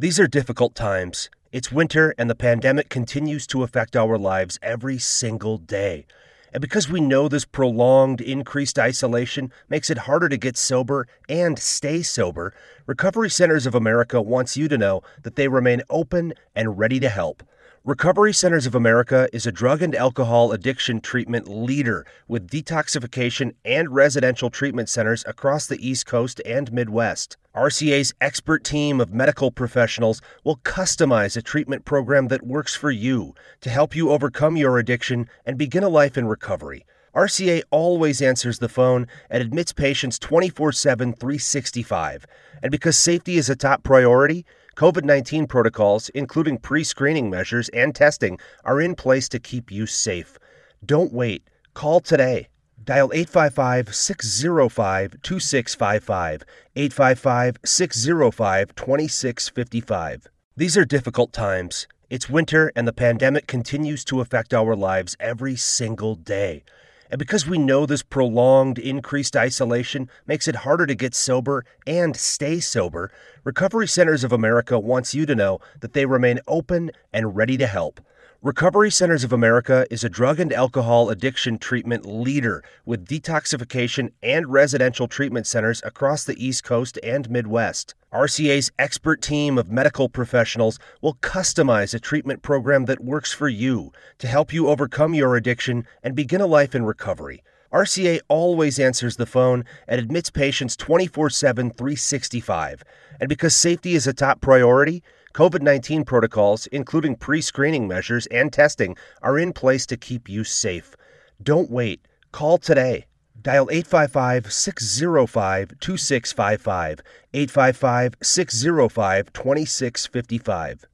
[0.00, 1.28] These are difficult times.
[1.52, 6.06] It's winter, and the pandemic continues to affect our lives every single day.
[6.54, 11.58] And because we know this prolonged, increased isolation makes it harder to get sober and
[11.58, 12.54] stay sober,
[12.86, 17.10] Recovery Centers of America wants you to know that they remain open and ready to
[17.10, 17.42] help.
[17.90, 23.92] Recovery Centers of America is a drug and alcohol addiction treatment leader with detoxification and
[23.92, 27.36] residential treatment centers across the East Coast and Midwest.
[27.52, 33.34] RCA's expert team of medical professionals will customize a treatment program that works for you
[33.60, 36.86] to help you overcome your addiction and begin a life in recovery.
[37.12, 42.24] RCA always answers the phone and admits patients 24 7, 365.
[42.62, 44.46] And because safety is a top priority,
[44.80, 49.84] COVID 19 protocols, including pre screening measures and testing, are in place to keep you
[49.84, 50.38] safe.
[50.82, 51.42] Don't wait.
[51.74, 52.48] Call today.
[52.82, 56.44] Dial 855 605 2655.
[56.76, 60.26] 855 605 2655.
[60.56, 61.86] These are difficult times.
[62.08, 66.64] It's winter, and the pandemic continues to affect our lives every single day.
[67.10, 72.16] And because we know this prolonged, increased isolation makes it harder to get sober and
[72.16, 73.10] stay sober,
[73.42, 77.66] Recovery Centers of America wants you to know that they remain open and ready to
[77.66, 78.00] help.
[78.42, 84.50] Recovery Centers of America is a drug and alcohol addiction treatment leader with detoxification and
[84.50, 87.94] residential treatment centers across the East Coast and Midwest.
[88.14, 93.92] RCA's expert team of medical professionals will customize a treatment program that works for you
[94.16, 97.42] to help you overcome your addiction and begin a life in recovery.
[97.74, 102.84] RCA always answers the phone and admits patients 24 7, 365.
[103.20, 105.02] And because safety is a top priority,
[105.32, 110.44] COVID 19 protocols, including pre screening measures and testing, are in place to keep you
[110.44, 110.96] safe.
[111.42, 112.06] Don't wait.
[112.32, 113.06] Call today.
[113.40, 117.00] Dial 855 605 2655.
[117.32, 120.86] 855 605 2655.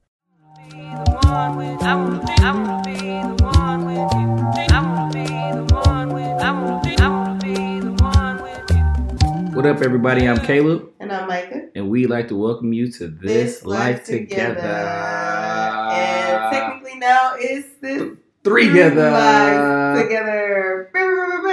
[9.67, 10.29] What up, everybody?
[10.29, 11.71] I'm Caleb, And I'm Micah.
[11.75, 14.61] and we'd like to welcome you to This, Life, Together.
[14.61, 19.11] And technically now it's this Three together.
[19.11, 20.89] Life Together.
[20.95, 21.51] Wait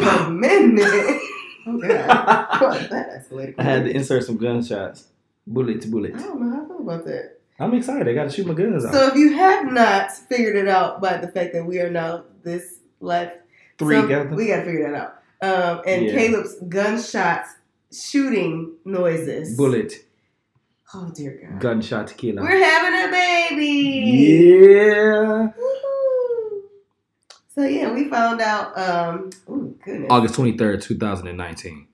[0.00, 0.26] pow.
[0.26, 1.20] a minute.
[1.68, 2.90] Oh, God.
[2.90, 3.54] That escalated.
[3.58, 5.06] I had to insert some gunshots,
[5.46, 6.16] bullet to bullet.
[6.16, 7.38] I don't know how I feel about that.
[7.60, 8.08] I'm excited.
[8.08, 8.92] I got to shoot my guns out.
[8.92, 12.24] So if you have not figured it out by the fact that we are now
[12.42, 13.30] this life
[13.78, 14.34] Three so together.
[14.34, 15.22] We got to figure that out.
[15.42, 16.12] Um, and Yeah.
[16.14, 17.50] Caleb's gunshots
[17.92, 19.56] shooting noises.
[19.56, 19.92] bullet,
[20.94, 21.60] Oh dear God.
[21.60, 22.40] gunshot, tequila.
[22.42, 23.66] We're having a baby.
[23.66, 25.48] Yeah.
[25.58, 26.62] Woohoo.
[27.54, 28.76] So yeah, we found out.
[28.78, 30.08] Um, oh goodness.
[30.10, 31.86] August 23rd, 2019.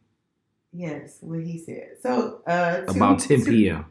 [0.74, 1.96] Yes, what he said.
[2.02, 3.84] So uh, two- About 10 two- p.m.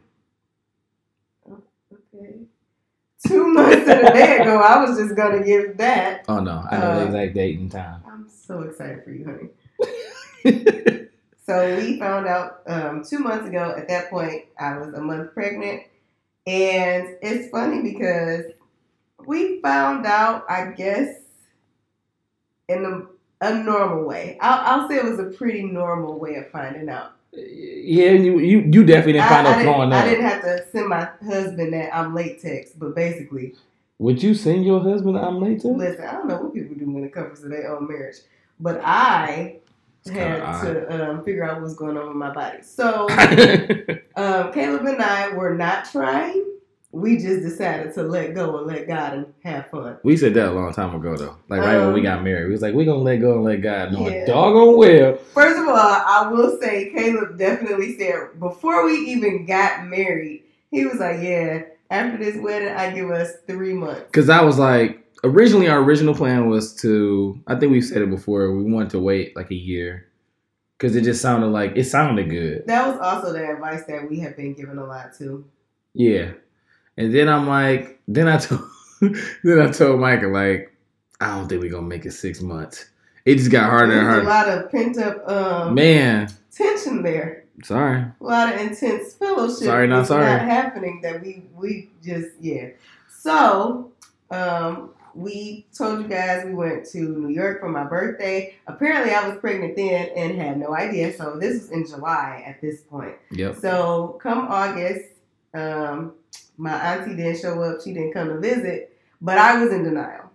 [1.48, 2.38] Okay.
[3.26, 6.24] Two months and a day ago, I was just gonna give that.
[6.28, 6.64] Oh, no.
[6.70, 8.01] I know the Uh, exact date and time.
[8.22, 9.50] I'm so excited for you,
[10.44, 10.98] honey.
[11.44, 13.74] So we found out um, two months ago.
[13.76, 15.82] At that point, I was a month pregnant,
[16.46, 18.44] and it's funny because
[19.26, 21.16] we found out, I guess,
[22.68, 24.38] in a, a normal way.
[24.40, 27.16] I'll, I'll say it was a pretty normal way of finding out.
[27.32, 29.92] yeah, you, you, you definitely didn't find I, out I, didn't.
[29.92, 33.56] I didn't have to send my husband that I'm late text, but basically,
[34.02, 35.68] Would you send your husband I'm late to?
[35.68, 38.16] listen, I don't know what people do when it comes to their own marriage,
[38.58, 39.58] but I
[40.04, 42.58] It's had to um, figure out what's going on with my body.
[42.62, 43.08] So.
[44.14, 46.44] Um, Caleb and I were not trying.
[46.90, 49.96] We just decided to let go and let God and have fun.
[50.02, 51.36] we said that a long time ago, though.
[51.48, 53.44] Like right when we Um, got married, we was like, "We're gonna let go and
[53.44, 54.10] let God know Yeah.
[54.10, 55.14] it doggone well.
[55.32, 60.84] First of all, I will say Caleb definitely said before we even got married, he
[60.84, 65.04] was like, "Yeah, after this wedding, I give us three months." Cause I was like,
[65.24, 67.40] originally our original plan was to.
[67.46, 68.54] I think we've said it before.
[68.56, 70.08] We wanted to wait like a year,
[70.78, 72.66] cause it just sounded like it sounded good.
[72.66, 75.44] That was also the advice that we have been given a lot too.
[75.94, 76.32] Yeah,
[76.96, 78.62] and then I'm like, then I told,
[79.44, 80.74] then I told Micah like,
[81.20, 82.86] I don't think we're gonna make it six months.
[83.24, 84.22] It just got harder and harder.
[84.22, 87.41] a lot of pent up um, Man, tension there.
[87.62, 87.98] Sorry.
[87.98, 89.64] A lot of intense fellowship.
[89.64, 90.24] Sorry, not is sorry.
[90.24, 91.00] Not happening.
[91.02, 92.70] That we we just yeah.
[93.08, 93.92] So
[94.30, 98.56] um, we told you guys we went to New York for my birthday.
[98.66, 101.16] Apparently, I was pregnant then and had no idea.
[101.16, 103.14] So this was in July at this point.
[103.30, 103.56] Yep.
[103.56, 105.10] So come August,
[105.54, 106.14] um,
[106.56, 107.82] my auntie didn't show up.
[107.82, 110.30] She didn't come to visit, but I was in denial.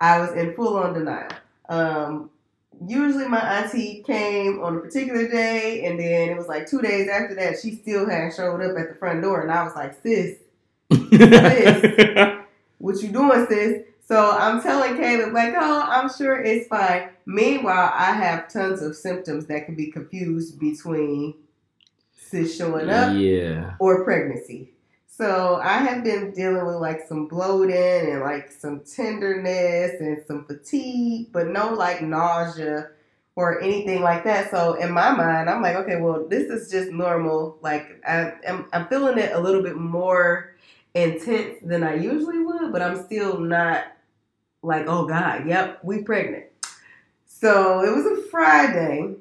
[0.00, 1.30] I was in full on denial.
[1.68, 2.30] Um,
[2.86, 7.08] usually my auntie came on a particular day, and then it was like two days
[7.08, 9.94] after that, she still had showed up at the front door, and I was like,
[10.02, 10.38] sis,
[12.78, 13.82] what you doing, sis?
[14.06, 17.10] So I'm telling Caleb, like, oh, I'm sure it's fine.
[17.24, 21.34] Meanwhile, I have tons of symptoms that can be confused between
[22.12, 23.74] sis showing up yeah.
[23.78, 24.71] or pregnancy.
[25.14, 30.46] So I have been dealing with like some bloating and like some tenderness and some
[30.46, 32.88] fatigue, but no like nausea
[33.36, 34.50] or anything like that.
[34.50, 37.58] So in my mind, I'm like, okay, well, this is just normal.
[37.60, 40.54] Like I, I'm, I'm feeling it a little bit more
[40.94, 43.84] intense than I usually would, but I'm still not
[44.62, 46.46] like, oh God, yep, we pregnant.
[47.26, 49.14] So it was a Friday,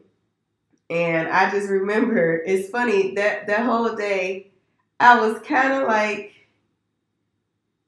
[0.90, 4.51] and I just remember it's funny that that whole day
[5.02, 6.34] I was kind of like,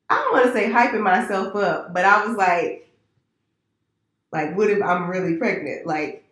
[0.09, 2.91] I don't want to say hyping myself up, but I was like,
[4.31, 5.85] like, what if I'm really pregnant?
[5.85, 6.25] Like,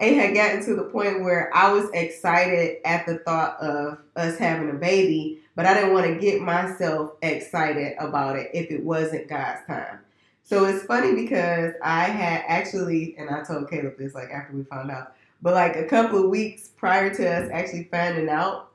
[0.00, 4.36] it had gotten to the point where I was excited at the thought of us
[4.36, 8.82] having a baby, but I didn't want to get myself excited about it if it
[8.82, 10.00] wasn't God's time.
[10.42, 14.64] So it's funny because I had actually, and I told Caleb this like after we
[14.64, 18.72] found out, but like a couple of weeks prior to us actually finding out,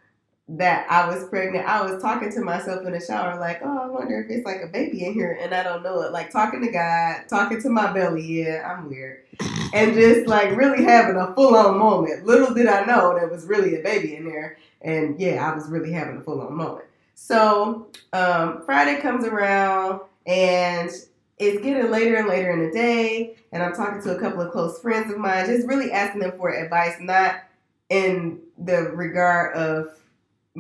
[0.58, 3.86] that I was pregnant, I was talking to myself in the shower, like, oh, I
[3.86, 6.12] wonder if it's like a baby in here, and I don't know it.
[6.12, 9.26] Like talking to God, talking to my belly, yeah, I'm weird,
[9.74, 12.26] and just like really having a full on moment.
[12.26, 15.70] Little did I know there was really a baby in there, and yeah, I was
[15.70, 16.86] really having a full on moment.
[17.14, 20.90] So um, Friday comes around, and
[21.38, 24.52] it's getting later and later in the day, and I'm talking to a couple of
[24.52, 27.44] close friends of mine, just really asking them for advice, not
[27.90, 29.99] in the regard of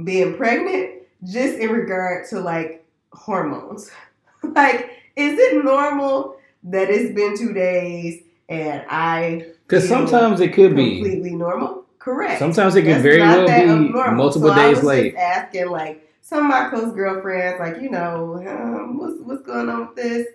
[0.03, 3.91] being pregnant just in regard to like hormones.
[4.43, 10.75] like, is it normal that it's been two days and I because sometimes it could
[10.75, 11.85] be completely normal?
[11.99, 12.39] Correct.
[12.39, 15.15] Sometimes it could very well be multiple so days late.
[15.15, 19.87] asking like some of my close girlfriends, like you know, um, what's what's going on
[19.87, 20.27] with this?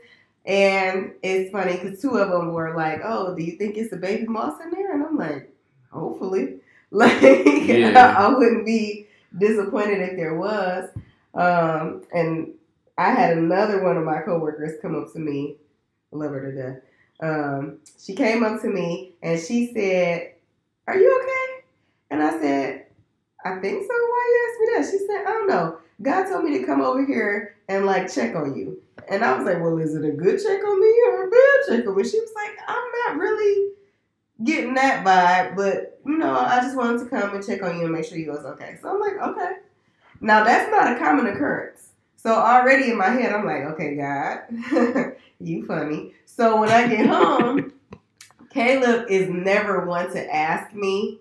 [0.45, 3.97] And it's funny because two of them were like, "Oh, do you think it's a
[3.97, 5.53] baby moss in there?" And I'm like,
[5.91, 6.57] "Hopefully."
[6.91, 8.15] Like yeah.
[8.19, 9.04] I wouldn't be
[9.39, 10.89] disappointed if there was.
[11.35, 12.55] Um, and
[12.97, 15.57] I had another one of my coworkers come up to me,
[16.13, 16.81] love her to death.
[17.21, 20.35] Um, she came up to me and she said,
[20.87, 21.65] "Are you okay?"
[22.11, 22.87] And I said,
[23.45, 23.89] "I think so.
[23.89, 25.79] Why you ask me that?" She said, "I don't know.
[26.03, 29.45] God told me to come over here and like check on you." And I was
[29.47, 32.05] like, "Well, is it a good check on me or a bad check on me?"
[32.05, 33.75] She was like, "I'm not really."
[34.43, 37.85] getting that vibe, but you know, I just wanted to come and check on you
[37.85, 38.79] and make sure you was okay.
[38.81, 39.53] So I'm like, okay.
[40.21, 41.91] Now that's not a common occurrence.
[42.17, 46.15] So already in my head, I'm like, okay, God, you funny.
[46.25, 47.73] So when I get home,
[48.51, 51.21] Caleb is never one to ask me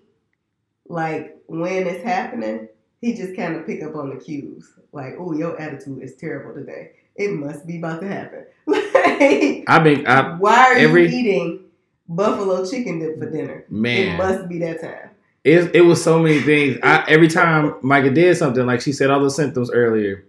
[0.88, 2.68] like when it's happening.
[3.00, 4.72] He just kind of pick up on the cues.
[4.92, 6.92] Like, oh, your attitude is terrible today.
[7.16, 8.46] It must be about to happen.
[8.66, 11.64] like, I mean, I, why are every, you eating
[12.08, 13.64] buffalo chicken dip for dinner.
[13.68, 15.10] Man, it must be that time.
[15.44, 16.78] It, it was so many things.
[16.82, 20.24] I, every time Micah did something, like she said all the symptoms earlier,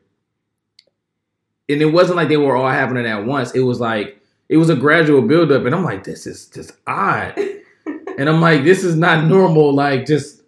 [1.70, 3.52] and it wasn't like they were all happening at once.
[3.52, 7.38] It was like it was a gradual buildup, and I'm like, this is just odd.
[8.18, 9.74] and I'm like, this is not normal.
[9.74, 10.42] Like just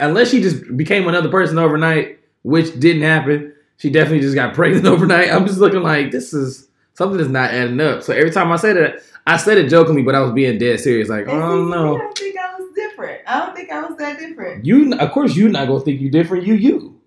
[0.00, 3.54] unless she just became another person overnight, which didn't happen.
[3.76, 5.30] She definitely just got pregnant overnight.
[5.30, 6.67] I'm just looking like this is
[6.98, 8.02] something that's not adding up.
[8.02, 10.80] So every time I say that, I said it jokingly, but I was being dead
[10.80, 11.08] serious.
[11.08, 11.94] Like, oh no.
[11.94, 13.20] I don't think I was different.
[13.24, 14.66] I don't think I was that different.
[14.66, 16.44] You, of course, you're not gonna think you're different.
[16.44, 17.00] You, you.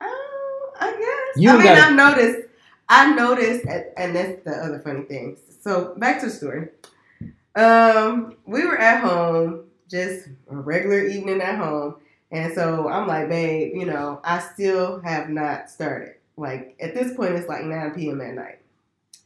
[0.00, 0.08] Um,
[0.80, 1.42] I guess.
[1.42, 1.80] You I mean, gotta...
[1.80, 2.48] I noticed.
[2.88, 5.36] I noticed, and that's the other funny thing.
[5.60, 6.68] So back to the story.
[7.56, 11.96] Um, we were at home, just a regular evening at home,
[12.30, 16.14] and so I'm like, babe, you know, I still have not started.
[16.36, 18.20] Like at this point, it's like 9 p.m.
[18.20, 18.58] at night.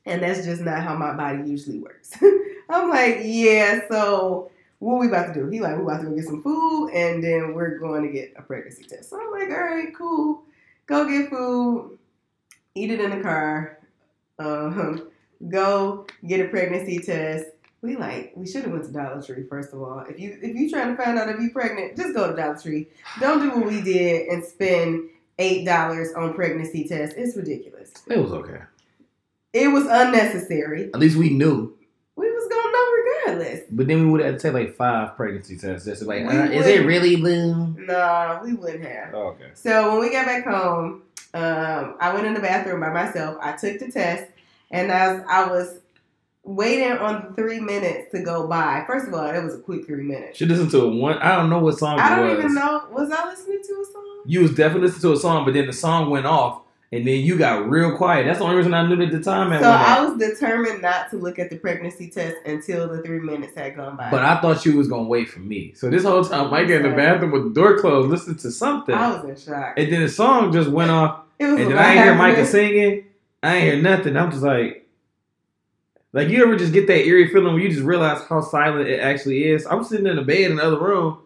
[0.05, 2.13] And that's just not how my body usually works.
[2.69, 5.49] I'm like, yeah, so what we about to do?
[5.49, 8.35] He like, we about to go get some food and then we're going to get
[8.37, 9.11] a pregnancy test.
[9.11, 10.43] So I'm like, all right, cool.
[10.87, 11.99] Go get food,
[12.75, 13.79] eat it in the car,
[14.39, 15.09] um,
[15.49, 17.47] go get a pregnancy test.
[17.81, 20.01] We like we should have went to Dollar Tree first of all.
[20.09, 22.57] If you if you trying to find out if you're pregnant, just go to Dollar
[22.57, 22.87] Tree.
[23.19, 27.17] Don't do what we did and spend eight dollars on pregnancy test.
[27.17, 27.93] It's ridiculous.
[28.09, 28.61] It was okay.
[29.53, 30.91] It was unnecessary.
[30.95, 31.77] At least we knew.
[32.17, 33.61] We was gonna know regardless.
[33.71, 36.67] But then we would have to take like five pregnancy tests just like, uh, is
[36.67, 37.75] it really blue?
[37.79, 39.15] Nah, we wouldn't have.
[39.15, 39.51] Oh, okay.
[39.55, 41.03] So when we got back home,
[41.35, 43.39] um, I went in the bathroom by myself.
[43.41, 44.31] I took the test,
[44.71, 45.81] and as I was
[46.45, 48.85] waiting on the three minutes to go by.
[48.87, 50.39] First of all, it was a quick three minutes.
[50.39, 51.19] She listened to one.
[51.19, 52.85] I don't know what song I don't even know.
[52.91, 54.23] Was I listening to a song?
[54.27, 56.62] You was definitely listening to a song, but then the song went off,
[56.93, 58.27] and then you got real quiet.
[58.27, 59.59] That's the only reason I knew at the time.
[59.59, 59.71] So.
[59.71, 63.77] I was determined not to look at the pregnancy test until the three minutes had
[63.77, 64.11] gone by.
[64.11, 65.73] But I thought you was gonna wait for me.
[65.75, 68.95] So this whole time, Mike in the bathroom with the door closed, listening to something,
[68.95, 69.75] I was in shock.
[69.79, 72.15] and then the song just went off, It was and then I ain't hear.
[72.15, 73.05] Micah singing.
[73.43, 74.17] I ain't hear nothing.
[74.17, 74.87] I'm just like,
[76.13, 79.01] like you ever just get that eerie feeling where you just realize how silent it
[79.01, 79.65] actually is.
[79.65, 81.21] I'm sitting in the bed in the other room,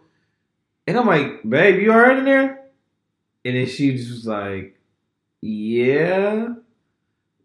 [0.86, 2.62] and I'm like, babe, you alright in there?
[3.44, 4.75] And then she just was like,
[5.46, 6.48] yeah.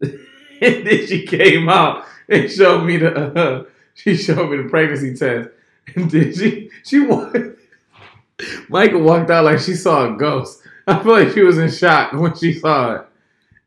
[0.02, 5.14] and then she came out and showed me the uh, she showed me the pregnancy
[5.14, 5.50] test,
[5.94, 7.36] and then she she walked.
[8.68, 10.62] Micah walked out like she saw a ghost.
[10.86, 13.06] I feel like she was in shock when she saw it,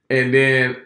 [0.10, 0.78] and then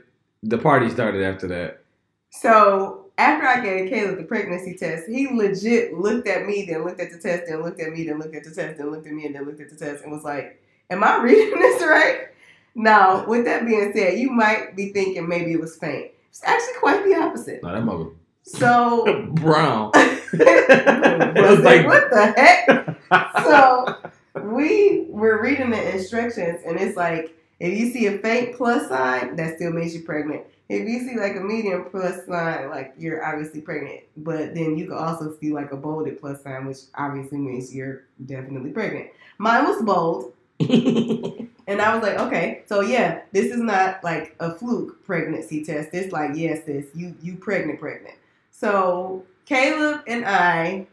[0.43, 1.81] the party started after that.
[2.29, 7.01] So after I gave Caleb the pregnancy test, he legit looked at me, then looked
[7.01, 9.13] at the test, then looked at me, then looked at the test, then looked at
[9.13, 12.29] me, and then looked at the test, and was like, "Am I reading this right?"
[12.75, 16.11] Now, with that being said, you might be thinking maybe it was faint.
[16.29, 17.63] It's actually quite the opposite.
[17.63, 18.11] No, that mother
[18.43, 19.91] So brown.
[20.33, 22.97] Was like, what the heck?
[23.43, 23.97] So
[24.43, 29.35] we were reading the instructions, and it's like if you see a faint plus sign,
[29.35, 30.43] that still makes you pregnant.
[30.69, 34.01] If you see like a medium plus sign, like you're obviously pregnant.
[34.17, 38.03] But then you can also see like a bolded plus sign, which obviously means you're
[38.25, 39.09] definitely pregnant.
[39.39, 40.33] Mine was bold,
[41.69, 45.89] and I was like, okay, so yeah, this is not like a fluke pregnancy test.
[45.93, 48.15] It's like, yes, sis, you you pregnant, pregnant.
[48.49, 50.87] So Caleb and I,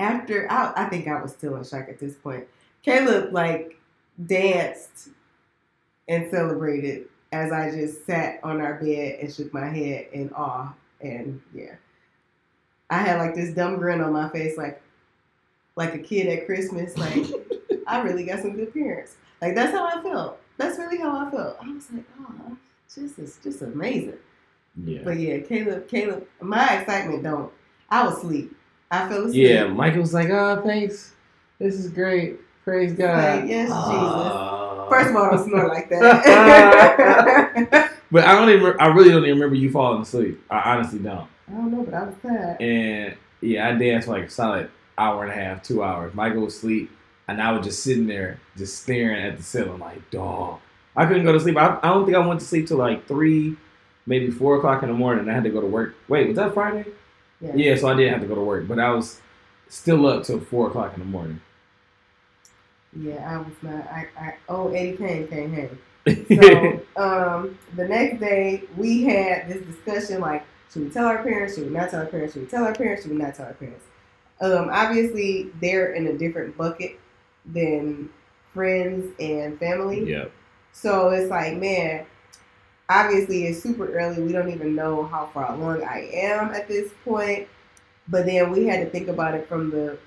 [0.00, 2.48] after I, I think I was still in shock at this point.
[2.82, 3.78] Caleb like
[4.24, 5.10] danced
[6.08, 10.72] and celebrated as I just sat on our bed and shook my head in awe.
[11.02, 11.74] And yeah,
[12.88, 14.80] I had like this dumb grin on my face, like
[15.76, 16.96] like a kid at Christmas.
[16.96, 17.26] Like
[17.86, 19.16] I really got some good parents.
[19.40, 20.38] Like that's how I felt.
[20.56, 21.56] That's really how I felt.
[21.62, 22.56] I was like, oh,
[22.94, 24.14] this is just amazing.
[24.84, 25.00] yeah.
[25.04, 27.52] But yeah, Caleb, Caleb, my excitement don't.
[27.90, 28.54] I was asleep.
[28.90, 29.48] I fell asleep.
[29.48, 31.12] Yeah, Micah was like, "Oh, thanks.
[31.58, 32.38] This is great.
[32.64, 34.90] Praise God." Like, yes, Jesus.
[34.90, 37.92] First of all, I don't snore like that.
[38.10, 38.74] but I don't even.
[38.80, 40.40] I really don't even remember you falling asleep.
[40.50, 41.28] I honestly don't.
[41.48, 42.60] I don't know, but I was tired.
[42.60, 46.14] And yeah, I danced for like a solid hour and a half, two hours.
[46.14, 46.90] Micah was asleep,
[47.28, 50.60] and I was just sitting there, just staring at the ceiling, like, dog.
[50.96, 51.56] I couldn't go to sleep.
[51.56, 53.56] I, I don't think I went to sleep till like three,
[54.06, 55.28] maybe four o'clock in the morning.
[55.28, 55.94] I had to go to work.
[56.08, 56.86] Wait, was that Friday?
[57.40, 57.52] Yeah.
[57.54, 59.20] Yeah, so I didn't have to go to work, but I was
[59.68, 61.40] still up till four o'clock in the morning.
[62.96, 63.86] Yeah, I was not.
[63.86, 65.78] I, I oh, Eddie Kane came home.
[66.08, 70.42] So um, the next day we had this discussion like,
[70.72, 71.54] should we tell our parents?
[71.54, 72.32] Should we not tell our parents?
[72.32, 73.02] Should we tell our parents?
[73.02, 73.84] Should we not tell our parents?
[74.40, 76.98] Um, obviously, they're in a different bucket
[77.48, 78.10] than
[78.52, 80.08] friends and family.
[80.08, 80.26] yeah.
[80.72, 82.06] So it's like, man,
[82.88, 84.22] obviously it's super early.
[84.22, 87.48] We don't even know how far along I am at this point.
[88.08, 89.98] But then we had to think about it from the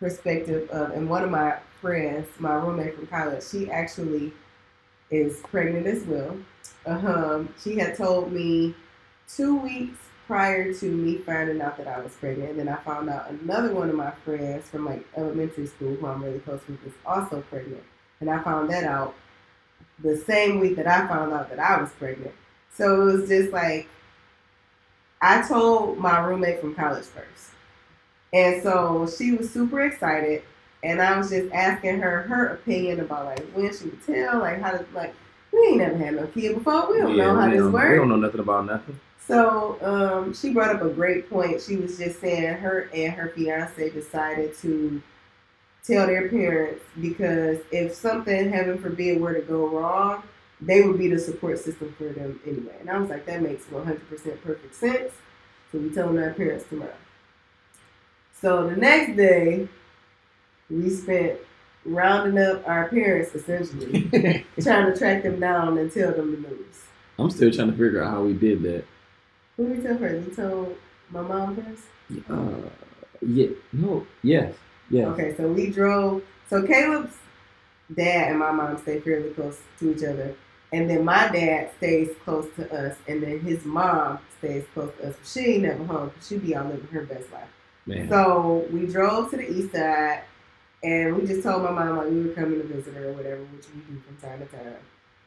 [0.00, 4.32] perspective of, and one of my friends, my roommate from college, she actually
[5.10, 6.36] is pregnant as well.
[6.86, 8.74] Um, she had told me
[9.28, 12.50] two weeks prior to me finding out that I was pregnant.
[12.50, 16.06] And then I found out another one of my friends from like elementary school, who
[16.06, 17.82] I'm really close with, is also pregnant.
[18.20, 19.14] And I found that out
[19.98, 22.34] the same week that I found out that I was pregnant.
[22.76, 23.88] So it was just like
[25.22, 27.50] I told my roommate from college first.
[28.32, 30.42] And so she was super excited
[30.82, 34.60] and I was just asking her her opinion about like when she would tell, like
[34.60, 35.14] how to like
[35.52, 36.92] we ain't never had no kid before.
[36.92, 37.90] We don't know how this works.
[37.92, 39.00] We don't know nothing about nothing.
[39.28, 41.60] So um, she brought up a great point.
[41.60, 45.02] She was just saying her and her fiance decided to
[45.84, 50.22] tell their parents because if something, heaven forbid, were to go wrong,
[50.62, 52.74] they would be the support system for them anyway.
[52.80, 54.00] And I was like, that makes 100%
[54.42, 55.12] perfect sense.
[55.70, 56.94] So we telling our parents tomorrow.
[58.40, 59.68] So the next day,
[60.70, 61.38] we spent
[61.84, 64.08] rounding up our parents essentially,
[64.60, 66.84] trying to track them down and tell them the news.
[67.18, 68.84] I'm still trying to figure out how we did that.
[69.58, 70.28] Who did we tell first?
[70.28, 70.76] We told
[71.10, 72.30] my mom first.
[72.30, 72.70] Uh,
[73.20, 74.54] yeah, no, yes,
[74.88, 75.08] yes.
[75.08, 76.22] Okay, so we drove.
[76.48, 77.16] So Caleb's
[77.92, 80.32] dad and my mom stay fairly close to each other,
[80.72, 85.08] and then my dad stays close to us, and then his mom stays close to
[85.08, 85.16] us.
[85.24, 86.12] She ain't never home.
[86.22, 87.48] She be out living her best life.
[87.84, 88.08] Man.
[88.08, 90.22] So we drove to the east side,
[90.84, 93.42] and we just told my mom like we were coming to visit her or whatever,
[93.42, 94.76] which we do from time to time.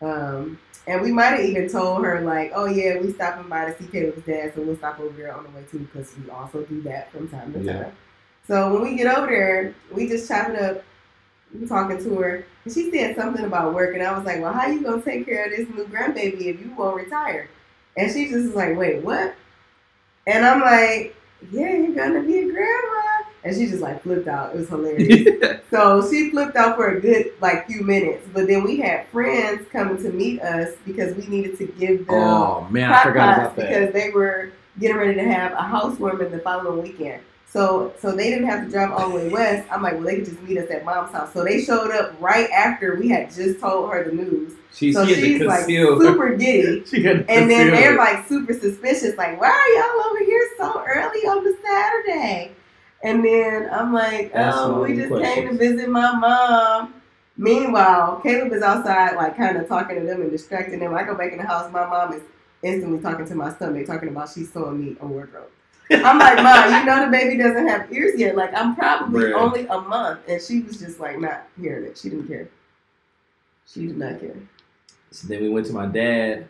[0.01, 3.77] Um, and we might have even told her like, "Oh yeah, we stopping by to
[3.77, 6.63] see Caleb's dad, so we'll stop over there on the way too, because we also
[6.63, 7.83] do that from time to Yeah.
[7.83, 7.91] time."
[8.47, 10.83] So when we get over there, we just chop it up.
[11.53, 14.53] We talking to her, and she said something about work, and I was like, "Well,
[14.53, 17.47] how you gonna take care of this new grandbaby if you won't retire?"
[17.97, 19.35] And she just was like, "Wait, what?"
[20.25, 21.15] And I'm like,
[21.51, 23.10] "Yeah, you're gonna be a grandma."
[23.43, 24.53] And she just like flipped out.
[24.53, 25.61] It was hilarious.
[25.71, 29.65] So she flipped out for a good like few minutes, but then we had friends
[29.71, 33.55] coming to meet us because we needed to give them oh man, I forgot about
[33.55, 33.69] that.
[33.69, 37.23] because they were getting ready to have a housewarming the following weekend.
[37.47, 39.65] So so they didn't have to drive all the way west.
[39.71, 41.31] I'm like, well, they could just meet us at mom's house.
[41.33, 44.53] So they showed up right after we had just told her the news.
[44.73, 46.83] She, So she she's like super giddy.
[46.89, 50.49] she had to And then they're like super suspicious, like, why are y'all over here
[50.57, 52.55] so early on the Saturday?
[53.03, 56.95] And then I'm like, oh, we just came to visit my mom.
[57.37, 60.93] Meanwhile, Caleb is outside, like, kind of talking to them and distracting them.
[60.93, 62.21] I go back in the house, my mom is
[62.61, 65.49] instantly talking to my stomach, talking about she's sewing me a wardrobe.
[65.89, 68.35] I'm like, Mom, you know the baby doesn't have ears yet.
[68.35, 70.19] Like, I'm probably only a month.
[70.27, 71.97] And she was just, like, not hearing it.
[71.97, 72.49] She didn't care.
[73.65, 74.35] She did not care.
[75.09, 76.47] So then we went to my dad.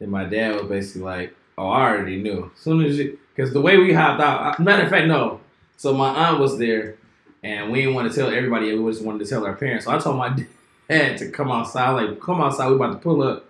[0.00, 3.52] And my dad was basically like, "Oh, I already knew." As soon as you, because
[3.52, 4.58] the way we hopped out.
[4.58, 5.40] Matter of fact, no.
[5.76, 6.96] So my aunt was there,
[7.42, 8.76] and we didn't want to tell everybody.
[8.76, 9.84] We just wanted to tell our parents.
[9.84, 10.36] So I told my
[10.88, 11.90] dad to come outside.
[11.90, 12.68] Like, come outside.
[12.68, 13.46] We about to pull up.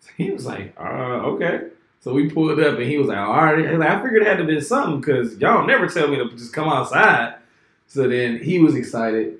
[0.00, 1.68] So he was like, "Uh, okay."
[2.00, 4.38] So we pulled up, and he was like, "All right." Like, I figured it had
[4.38, 7.36] to be something because y'all never tell me to just come outside.
[7.86, 9.38] So then he was excited,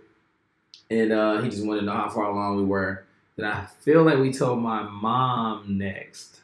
[0.91, 3.05] and uh, he just wanted to know how far along we were.
[3.37, 6.41] Then I feel like we told my mom next.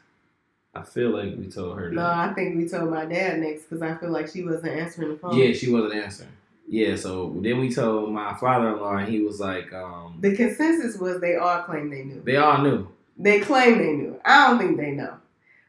[0.73, 1.89] I feel like we told her.
[1.91, 2.31] No, Next.
[2.31, 5.17] I think we told my dad next because I feel like she wasn't answering the
[5.17, 5.35] phone.
[5.37, 6.29] Yeah, she wasn't answering.
[6.67, 11.19] Yeah, so then we told my father-in-law, and he was like, um, The consensus was
[11.19, 12.21] they all claimed they knew.
[12.23, 12.87] they all knew.
[13.17, 14.19] They claim they knew.
[14.23, 15.15] I don't think they know.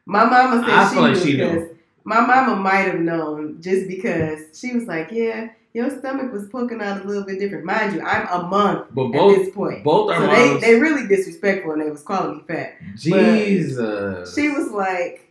[0.05, 1.77] My mama said I she feel like knew she knew.
[2.05, 6.81] my mama might have known just because she was like, "Yeah, your stomach was poking
[6.81, 10.11] out a little bit different." Mind you, I'm a month But at this point, both
[10.11, 10.61] our so they moms.
[10.61, 12.75] they really disrespectful and they was calling me fat.
[12.95, 14.35] Jesus.
[14.35, 15.29] She was like,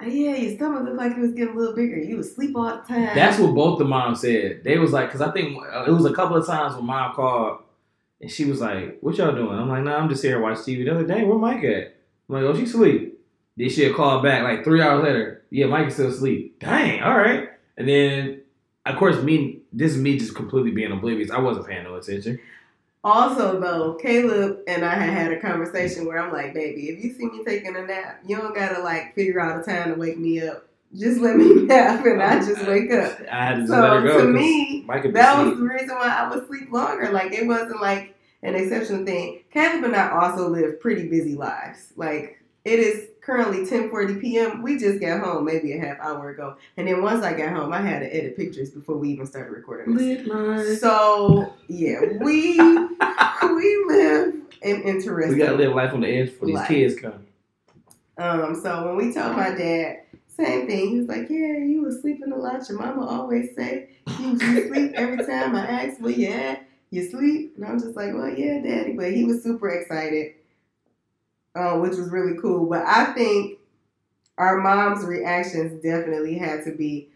[0.00, 1.98] "Yeah, your stomach looked like it was getting a little bigger.
[1.98, 4.62] You would sleep all the time." That's what both the moms said.
[4.64, 7.14] They was like, because I think uh, it was a couple of times when mom
[7.14, 7.58] called,
[8.20, 10.58] and she was like, "What y'all doing?" I'm like, "Nah, I'm just here to watch
[10.58, 11.94] TV." The other day, where Mike at?"
[12.28, 13.20] I'm like, "Oh, she sleep."
[13.56, 15.42] Then she'll call back like three hours later.
[15.50, 16.58] Yeah, Mike is still asleep.
[16.60, 17.50] Dang, all right.
[17.76, 18.40] And then,
[18.86, 19.58] of course, me.
[19.72, 21.30] This is me just completely being oblivious.
[21.30, 22.38] I wasn't paying no attention.
[23.04, 27.12] Also, though, Caleb and I had had a conversation where I'm like, baby, if you
[27.12, 30.18] see me taking a nap, you don't gotta like figure out a time to wake
[30.18, 30.68] me up.
[30.96, 33.18] Just let me nap and I just wake up.
[33.32, 34.26] I had to just let her So go.
[34.26, 37.10] to me, Mike could be that was the reason why I would sleep longer.
[37.10, 39.42] Like it wasn't like an exceptional thing.
[39.50, 41.92] Caleb and I also live pretty busy lives.
[41.96, 44.62] Like it is currently 10:40 p.m.
[44.62, 47.72] We just got home maybe a half hour ago, and then once I got home,
[47.72, 49.94] I had to edit pictures before we even started recording.
[49.94, 50.80] This.
[50.80, 55.38] So yeah, we we live an interesting.
[55.38, 56.68] We gotta live life on the edge before these Life.
[56.68, 57.24] kids come.
[58.18, 60.90] Um, so when we told my dad, same thing.
[60.90, 62.68] He was like, "Yeah, you was sleeping a lot.
[62.68, 66.66] Your mama always say you, you sleep every time I ask where you at.
[66.90, 70.34] You sleep." And I'm just like, "Well, yeah, daddy." But he was super excited,
[71.54, 72.66] uh, which was really cool.
[72.66, 73.58] But I think
[74.38, 77.08] our mom's reactions definitely had to be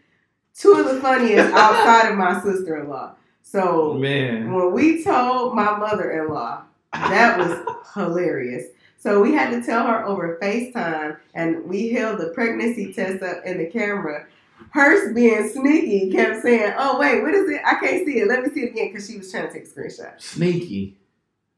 [0.53, 3.15] two of the funniest outside of my sister-in-law.
[3.41, 4.53] So Man.
[4.53, 8.65] when we told my mother-in-law, that was hilarious.
[8.97, 13.45] So we had to tell her over FaceTime, and we held the pregnancy test up
[13.45, 14.25] in the camera.
[14.71, 17.61] Hers being sneaky kept saying, "Oh wait, what is it?
[17.65, 18.27] I can't see it.
[18.27, 20.19] Let me see it again," because she was trying to take a screenshot.
[20.19, 20.97] Sneaky.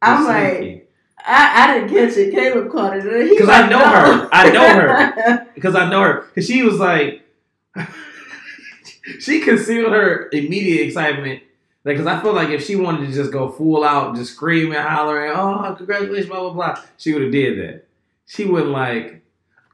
[0.02, 0.84] I'm like, Sneaky.
[1.26, 2.32] I, I didn't catch it.
[2.32, 3.04] Caleb caught it.
[3.30, 4.30] Because 'Cause I know "No." her.
[4.32, 5.48] I know her.
[5.56, 6.22] because I know her.
[6.34, 7.22] Because she was like,
[9.20, 11.44] she concealed her immediate excitement.
[11.86, 14.78] Like, because I feel like if she wanted to just go full out, just screaming,
[14.80, 17.86] hollering, "Oh, congratulations!" blah blah blah, she would have did that.
[18.26, 19.22] She wouldn't like.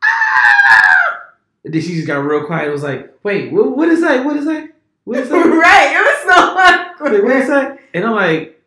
[0.03, 1.21] "Ah!"
[1.63, 2.67] And then she just got real quiet.
[2.69, 3.75] It was like, "Wait, what?
[3.75, 4.23] What is that?
[4.23, 4.69] What is that?
[5.03, 5.95] What is that?" right.
[5.95, 7.13] It was so awkward.
[7.13, 7.79] Wait, what is that?
[7.93, 8.61] And I'm like,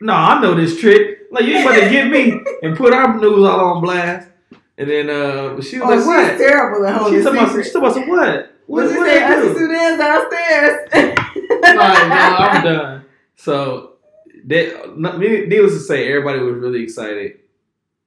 [0.00, 1.07] "No, I know this trick.
[1.30, 4.28] Like, you about to get me and put our news all on blast."
[4.78, 7.56] And then uh, she was Oh, like, "What?" she's terrible at holding She's talking about,
[7.56, 8.54] she's talking about some what?
[8.66, 9.14] What, What you what say?
[9.14, 9.58] did Auntie do?
[9.58, 10.88] Suzanne's downstairs.
[11.50, 13.04] Like, no, I'm done.
[13.36, 13.92] So,
[14.46, 17.38] that, needless to say, everybody was really excited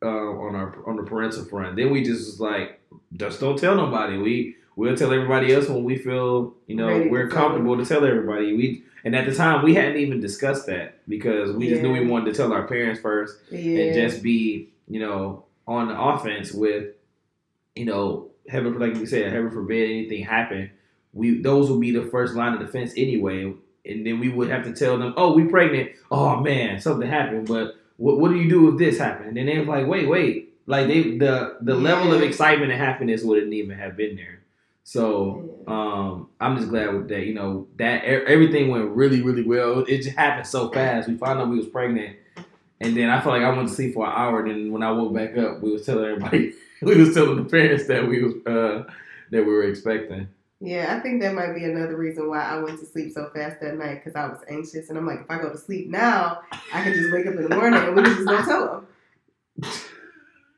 [0.04, 1.76] uh, on our on the parental front.
[1.76, 2.80] Then we just was like,
[3.16, 4.18] just don't tell nobody.
[4.18, 8.06] We we'll tell everybody else when we feel you know Ready we're comfortable to tell
[8.06, 8.54] everybody.
[8.56, 12.06] We and at the time we hadn't even discussed that because we just knew we
[12.06, 13.84] wanted to tell our parents first Yeah.
[13.84, 16.88] and just be you know on the offense with,
[17.76, 20.70] you know, heaven like you said, heaven forbid anything happen,
[21.14, 23.54] we those would be the first line of defense anyway,
[23.86, 25.92] and then we would have to tell them, oh, we pregnant.
[26.10, 29.30] Oh man, something happened, but what what do you do if this happened?
[29.30, 33.24] And then they're like, wait, wait, like they the the level of excitement and happiness
[33.24, 34.41] wouldn't even have been there.
[34.84, 37.26] So um, I'm just glad with that.
[37.26, 39.80] You know that everything went really, really well.
[39.80, 41.08] It just happened so fast.
[41.08, 42.18] We found out we was pregnant,
[42.80, 44.42] and then I felt like I went to sleep for an hour.
[44.42, 47.50] And then when I woke back up, we was telling everybody, we was telling the
[47.50, 48.92] parents that we was uh,
[49.32, 50.28] that we were expecting.
[50.64, 53.60] Yeah, I think that might be another reason why I went to sleep so fast
[53.62, 56.42] that night because I was anxious, and I'm like, if I go to sleep now,
[56.72, 58.86] I can just wake up in the morning and we can just go tell
[59.58, 59.72] them.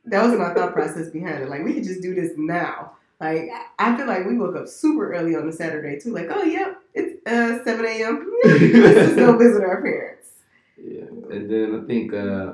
[0.05, 1.49] That was my thought process behind it.
[1.49, 2.91] Like, we could just do this now.
[3.23, 6.13] Like, I feel like we woke up super early on a Saturday too.
[6.13, 8.33] Like, oh yep, it's uh, 7 a.m.
[8.43, 10.27] Let's just go visit our parents.
[10.77, 12.53] Yeah, and then I think uh,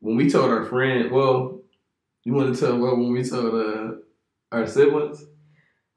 [0.00, 1.60] when we told our friend, well,
[2.24, 3.92] you want to tell well when we told uh,
[4.50, 5.24] our siblings.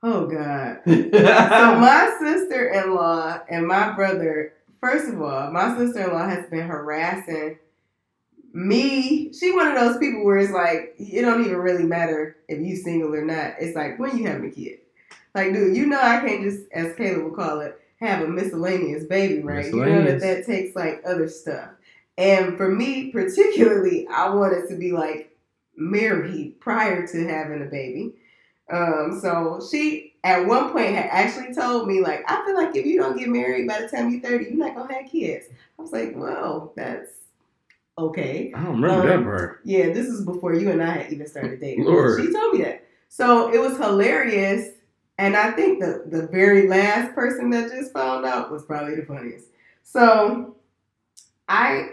[0.04, 0.82] Oh God.
[0.86, 7.58] so my sister-in-law and my brother first of all my sister-in-law has been harassing
[8.54, 12.60] me she one of those people where it's like it don't even really matter if
[12.60, 13.56] you single or not.
[13.60, 14.80] It's like when you having a kid?
[15.34, 19.06] Like dude you know i can't just as caleb would call it have a miscellaneous
[19.06, 19.66] baby right?
[19.66, 21.70] You know that that takes like other stuff.
[22.18, 25.36] And for me particularly i wanted to be like
[25.76, 28.14] married prior to having a baby.
[28.72, 32.86] Um, so she at one point had actually told me, like, I feel like if
[32.86, 35.48] you don't get married by the time you're 30, you're not gonna have kids.
[35.78, 37.10] I was like, well, that's
[37.98, 38.52] okay.
[38.56, 39.60] I don't remember Um, that part.
[39.64, 41.86] Yeah, this is before you and I had even started dating.
[41.86, 42.22] Lord.
[42.22, 42.86] She told me that.
[43.10, 44.70] So it was hilarious.
[45.20, 49.06] And I think the, the very last person that just found out was probably the
[49.06, 49.48] funniest.
[49.84, 50.56] So
[51.48, 51.90] I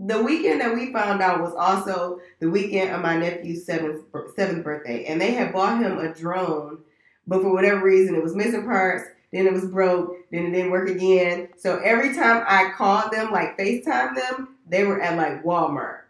[0.00, 4.04] the weekend that we found out was also the weekend of my nephew's seventh
[4.36, 6.78] seventh birthday, and they had bought him a drone,
[7.26, 9.04] but for whatever reason it was missing parts.
[9.32, 10.14] Then it was broke.
[10.30, 11.48] Then it didn't work again.
[11.58, 16.00] So every time I called them, like FaceTime them, they were at like Walmart.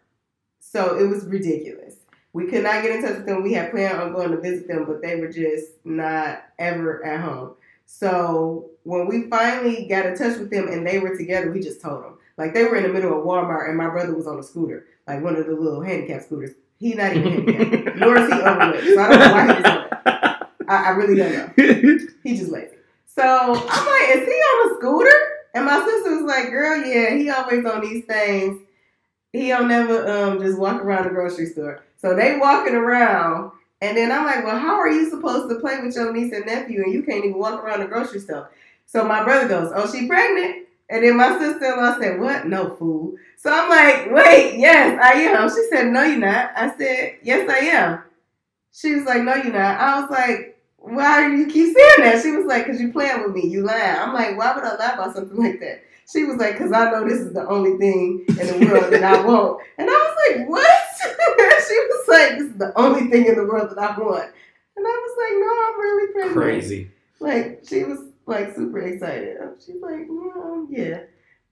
[0.60, 1.96] So it was ridiculous.
[2.32, 3.42] We could not get in touch with them.
[3.42, 7.20] We had planned on going to visit them, but they were just not ever at
[7.20, 7.54] home.
[7.86, 11.80] So when we finally got in touch with them and they were together, we just
[11.80, 12.18] told them.
[12.36, 14.86] Like they were in the middle of Walmart and my brother was on a scooter,
[15.06, 16.50] like one of the little handicap scooters.
[16.78, 18.84] He not even handicapped, nor is he overweight.
[18.94, 19.88] So I don't know why he was on it.
[20.68, 21.98] I, I really don't know.
[22.22, 22.76] He just lazy.
[23.06, 25.37] So I'm like, is he on a scooter?
[25.54, 28.60] And my sister was like, girl, yeah, he always on these things.
[29.32, 31.84] He don't never um just walk around the grocery store.
[31.96, 35.80] So they walking around, and then I'm like, well, how are you supposed to play
[35.80, 38.50] with your niece and nephew and you can't even walk around the grocery store?
[38.86, 40.66] So my brother goes, oh, she pregnant?
[40.90, 42.46] And then my sister-in-law said, what?
[42.46, 43.14] No, fool.
[43.36, 45.48] So I'm like, wait, yes, I am.
[45.50, 46.52] She said, no, you're not.
[46.56, 48.02] I said, yes, I am.
[48.72, 49.78] She was like, no, you're not.
[49.78, 52.22] I was like, why do you keep saying that?
[52.22, 53.48] She was like, because you playing with me.
[53.48, 53.98] You lying.
[53.98, 55.82] I'm like, why would I lie about something like that?
[56.10, 59.04] She was like, because I know this is the only thing in the world that
[59.04, 59.60] I want.
[59.76, 60.66] And I was like, what?
[61.68, 64.30] she was like, this is the only thing in the world that I want.
[64.76, 66.36] And I was like, no, I'm really pregnant.
[66.36, 66.90] Crazy.
[67.20, 69.36] Like, she was like super excited.
[69.64, 71.00] She's like, yeah, yeah.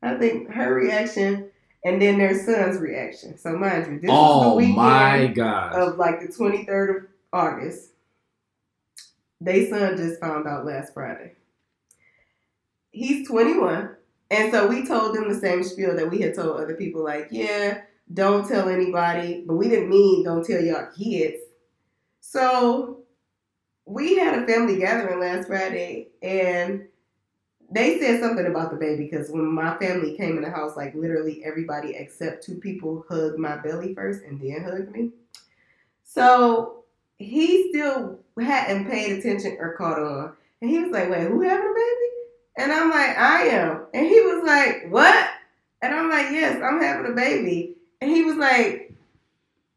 [0.03, 1.51] I think her reaction
[1.85, 3.37] and then their son's reaction.
[3.37, 5.75] So mind you, this is the Oh weekend my gosh.
[5.77, 7.91] of like the 23rd of August.
[9.41, 11.35] They son just found out last Friday.
[12.91, 13.97] He's 21.
[14.31, 17.29] And so we told them the same spiel that we had told other people, like,
[17.31, 19.45] yeah, don't tell anybody.
[19.47, 21.43] But we didn't mean don't tell y'all kids.
[22.21, 23.03] So
[23.85, 26.89] we had a family gathering last Friday and
[27.71, 30.95] they said something about the baby because when my family came in the house, like
[30.95, 35.11] literally everybody except two people hugged my belly first and then hugged me.
[36.05, 36.85] So
[37.19, 40.33] he still hadn't paid attention or caught on.
[40.61, 42.11] And he was like, Wait, who having a baby?
[42.59, 43.87] And I'm like, I am.
[43.95, 45.29] And he was like, What?
[45.83, 47.77] And I'm like, Yes, I'm having a baby.
[48.01, 48.93] And he was like,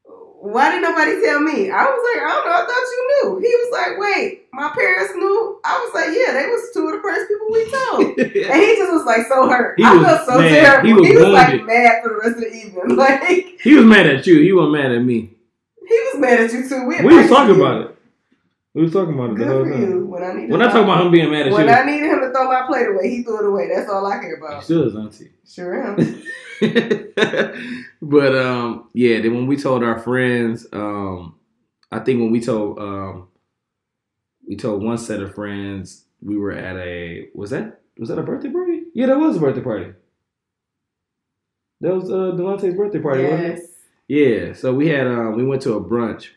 [0.06, 1.69] Why did nobody tell me?
[1.72, 3.39] I was like, I don't know, I thought you knew.
[3.39, 5.60] He was like, Wait, my parents knew.
[5.65, 8.17] I was like, Yeah, they was two of the first people we told.
[8.50, 9.78] And he just was like so hurt.
[9.78, 10.50] He I was felt so mad.
[10.50, 11.04] terrible.
[11.04, 12.95] He He was was, like mad for the rest of the evening.
[12.98, 14.41] Like he was mad at you.
[14.41, 15.32] He wasn't mad at me.
[15.88, 16.86] He was mad at you too.
[16.86, 17.95] We, We was talking about it.
[18.76, 19.82] We was talking about it the Good whole for time.
[19.82, 20.06] you.
[20.06, 21.84] When I needed When I talk about him being mad at when you, When I
[21.86, 23.68] needed him to throw my plate away, he threw it away.
[23.74, 24.64] That's all I care he about.
[24.64, 25.32] still is auntie.
[25.48, 25.96] Sure am.
[28.02, 29.20] but um, yeah.
[29.22, 31.36] Then when we told our friends, um,
[31.92, 33.28] I think when we told um,
[34.48, 38.24] we told one set of friends we were at a was that was that a
[38.24, 38.84] birthday party?
[38.94, 39.94] Yeah, that was a birthday party.
[41.82, 43.60] That was uh Delonte's birthday party, wasn't it?
[43.60, 43.66] yes.
[44.08, 46.28] Yeah, so we had um we went to a brunch,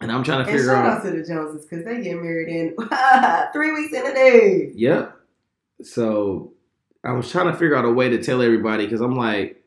[0.00, 0.98] and I'm trying to And figure shout out.
[0.98, 2.76] out to the Joneses because they get married in
[3.52, 4.72] three weeks in a day.
[4.74, 5.16] Yep.
[5.82, 6.52] So
[7.04, 9.62] I was trying to figure out a way to tell everybody because I'm like,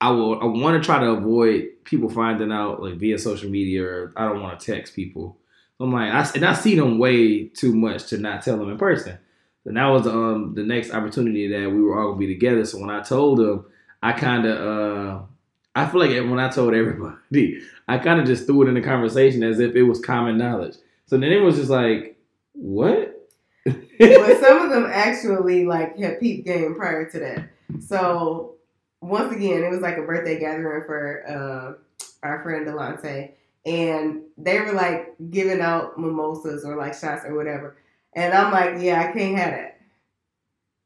[0.00, 0.40] I will.
[0.40, 4.26] I want to try to avoid people finding out like via social media, or I
[4.28, 5.38] don't want to text people.
[5.80, 8.78] I'm like, I, and I see them way too much to not tell them in
[8.78, 9.18] person.
[9.64, 12.64] And that was um the next opportunity that we were all gonna be together.
[12.64, 13.66] So when I told them,
[14.02, 15.22] I kind of uh
[15.78, 18.80] I feel like when I told everybody, I kind of just threw it in the
[18.80, 20.74] conversation as if it was common knowledge.
[21.06, 22.18] So then it was just like,
[22.52, 23.14] what?
[23.64, 23.76] but
[24.40, 27.50] some of them actually like had peep game prior to that.
[27.80, 28.56] So
[29.00, 33.30] once again, it was like a birthday gathering for uh, our friend Delante,
[33.64, 37.76] and they were like giving out mimosas or like shots or whatever.
[38.14, 39.77] And I'm like, yeah, I can't have that.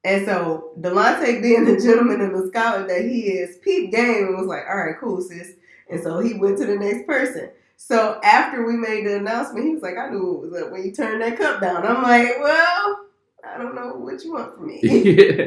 [0.05, 4.37] And so Delonte, being the gentleman and the scholar that he is, peep game and
[4.37, 5.53] was like, all right, cool, sis.
[5.89, 7.51] And so he went to the next person.
[7.77, 10.85] So after we made the announcement, he was like, I knew it was up when
[10.85, 11.87] you turned that cup down.
[11.87, 13.07] I'm like, well,
[13.45, 14.81] I don't know what you want from me.
[14.83, 15.47] yeah.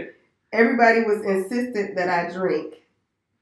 [0.52, 2.76] Everybody was insistent that I drink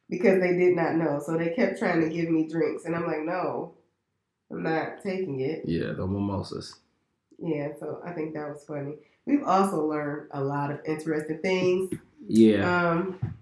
[0.10, 1.22] because they did not know.
[1.24, 2.86] So they kept trying to give me drinks.
[2.86, 3.74] And I'm like, no,
[4.52, 5.64] I'm not taking it.
[5.66, 6.80] Yeah, the mimosas.
[7.46, 8.94] Yeah, so I think that was funny.
[9.26, 11.94] We've also learned a lot of interesting things
[12.26, 12.64] Yeah.
[12.92, 13.36] um,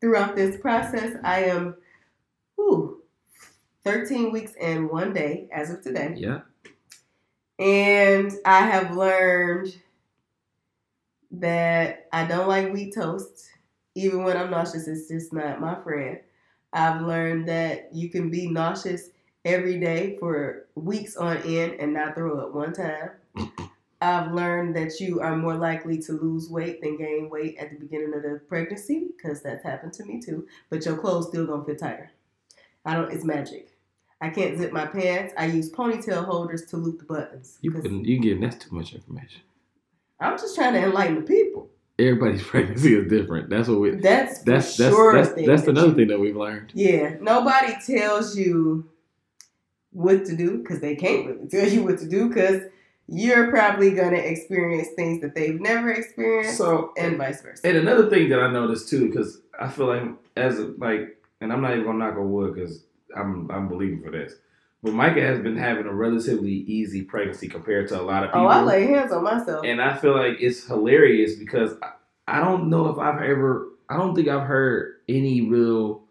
[0.00, 1.16] throughout this process.
[1.24, 1.74] I am
[2.54, 3.02] whew,
[3.84, 6.14] 13 weeks and one day as of today.
[6.16, 6.40] yeah.
[7.58, 9.76] And I have learned
[11.32, 13.48] that I don't like wheat toast.
[13.96, 16.20] Even when I'm nauseous, it's just not my friend.
[16.72, 19.10] I've learned that you can be nauseous
[19.44, 23.10] every day for weeks on end and not throw up one time.
[24.00, 27.76] I've learned that you are more likely to lose weight than gain weight at the
[27.76, 30.46] beginning of the pregnancy because that's happened to me too.
[30.70, 32.10] But your clothes still gonna fit tighter.
[32.84, 33.12] I don't.
[33.12, 33.74] It's magic.
[34.20, 35.32] I can't zip my pants.
[35.36, 37.58] I use ponytail holders to loop the buttons.
[37.60, 39.42] You can you getting that's too much information.
[40.20, 41.68] I'm just trying to enlighten the people.
[41.98, 43.50] Everybody's pregnancy is different.
[43.50, 43.90] That's what we.
[43.96, 45.12] That's That's that's sure.
[45.14, 46.70] that's, thing that's that another you- thing that we've learned.
[46.74, 48.88] Yeah, nobody tells you
[49.90, 52.62] what to do because they can't really tell you what to do because
[53.08, 57.66] you're probably gonna experience things that they've never experienced, So and vice versa.
[57.66, 60.02] And another thing that I noticed too, because I feel like
[60.36, 62.84] as a, like, and I'm not even gonna knock on wood because
[63.16, 64.34] I'm I'm believing for this,
[64.82, 68.42] but Micah has been having a relatively easy pregnancy compared to a lot of people.
[68.42, 69.64] oh, I lay hands on myself.
[69.64, 71.92] and I feel like it's hilarious because I,
[72.26, 76.02] I don't know if I've ever, I don't think I've heard any real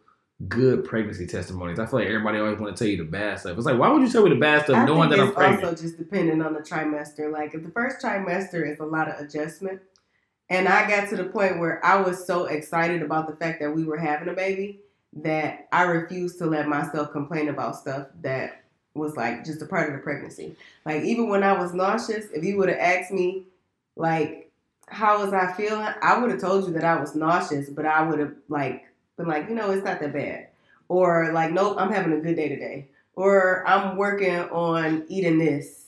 [0.47, 1.79] good pregnancy testimonies.
[1.79, 3.57] I feel like everybody always want to tell you the bad stuff.
[3.57, 5.35] It's like, why would you tell me the bad stuff I knowing that I'm it's
[5.35, 5.63] pregnant?
[5.63, 7.31] also just depending on the trimester.
[7.31, 9.81] Like if the first trimester is a lot of adjustment,
[10.49, 13.71] and I got to the point where I was so excited about the fact that
[13.71, 14.81] we were having a baby
[15.13, 19.89] that I refused to let myself complain about stuff that was like just a part
[19.89, 20.55] of the pregnancy.
[20.85, 23.43] Like even when I was nauseous, if you would have asked me,
[23.95, 24.51] like,
[24.89, 28.03] how was I feeling, I would have told you that I was nauseous, but I
[28.03, 28.86] would have like
[29.17, 30.47] been like, you know, it's not that bad,
[30.87, 35.87] or like, nope, I'm having a good day today or I'm working on eating this.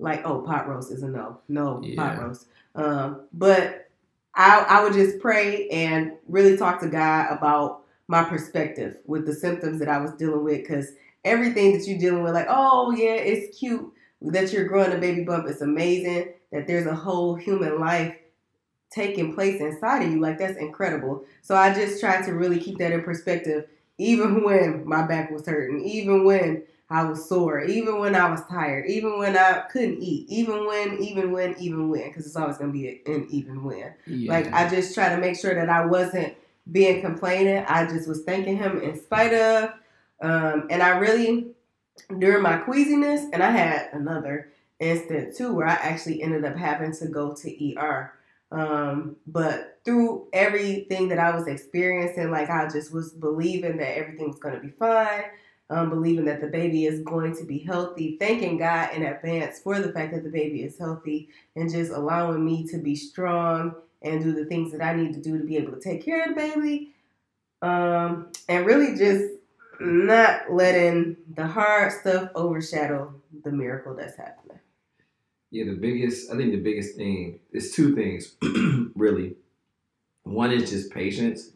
[0.00, 1.38] Like, oh, pot roast is a no.
[1.48, 2.46] No, pot roast.
[2.74, 3.88] Um, but
[4.34, 9.32] I I would just pray and really talk to God about my perspective with the
[9.32, 10.90] symptoms that I was dealing with because
[11.24, 15.22] everything that you're dealing with, like, oh yeah, it's cute that you're growing a baby
[15.22, 15.46] bump.
[15.48, 18.16] It's amazing that there's a whole human life
[18.94, 20.20] taking place inside of you.
[20.20, 21.24] Like that's incredible.
[21.42, 23.66] So I just tried to really keep that in perspective
[23.98, 28.44] even when my back was hurting, even when I was sore, even when I was
[28.46, 32.58] tired, even when I couldn't eat, even when, even when, even when, because it's always
[32.58, 33.94] gonna be an even when.
[34.06, 34.32] Yeah.
[34.32, 36.34] Like I just try to make sure that I wasn't
[36.70, 37.64] being complaining.
[37.68, 39.70] I just was thanking him in spite of,
[40.20, 41.48] um, and I really
[42.18, 46.92] during my queasiness, and I had another instant too where I actually ended up having
[46.96, 48.12] to go to ER.
[48.50, 54.28] Um, but through everything that I was experiencing, like I just was believing that everything
[54.28, 55.24] was going to be fine,
[55.70, 59.80] um, believing that the baby is going to be healthy, thanking God in advance for
[59.80, 64.22] the fact that the baby is healthy, and just allowing me to be strong and
[64.22, 66.30] do the things that I need to do to be able to take care of
[66.30, 66.92] the baby.
[67.62, 69.24] Um, and really just
[69.80, 74.58] not letting the hard stuff overshadow the miracle that's happening.
[75.54, 78.34] Yeah, the biggest, I think the biggest thing is two things,
[78.96, 79.36] really.
[80.24, 81.52] One is just patience.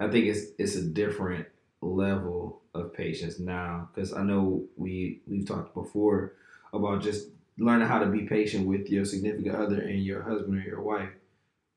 [0.00, 1.46] I think it's it's a different
[1.80, 6.32] level of patience now because I know we we've talked before
[6.72, 10.62] about just learning how to be patient with your significant other and your husband or
[10.62, 11.10] your wife.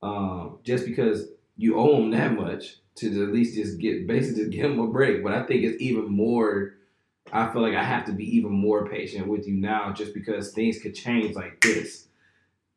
[0.02, 4.54] Um, just because you owe them that much to at least just get basically just
[4.54, 5.22] give them a break.
[5.22, 6.74] But I think it's even more.
[7.32, 10.52] I feel like I have to be even more patient with you now, just because
[10.52, 12.08] things could change like this,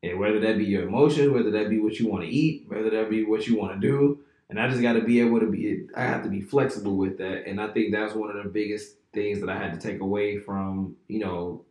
[0.03, 2.91] and whether that be your emotions, whether that be what you want to eat, whether
[2.91, 5.47] that be what you want to do, and I just got to be able to
[5.47, 5.87] be.
[5.97, 8.97] I have to be flexible with that, and I think that's one of the biggest
[9.13, 11.65] things that I had to take away from you know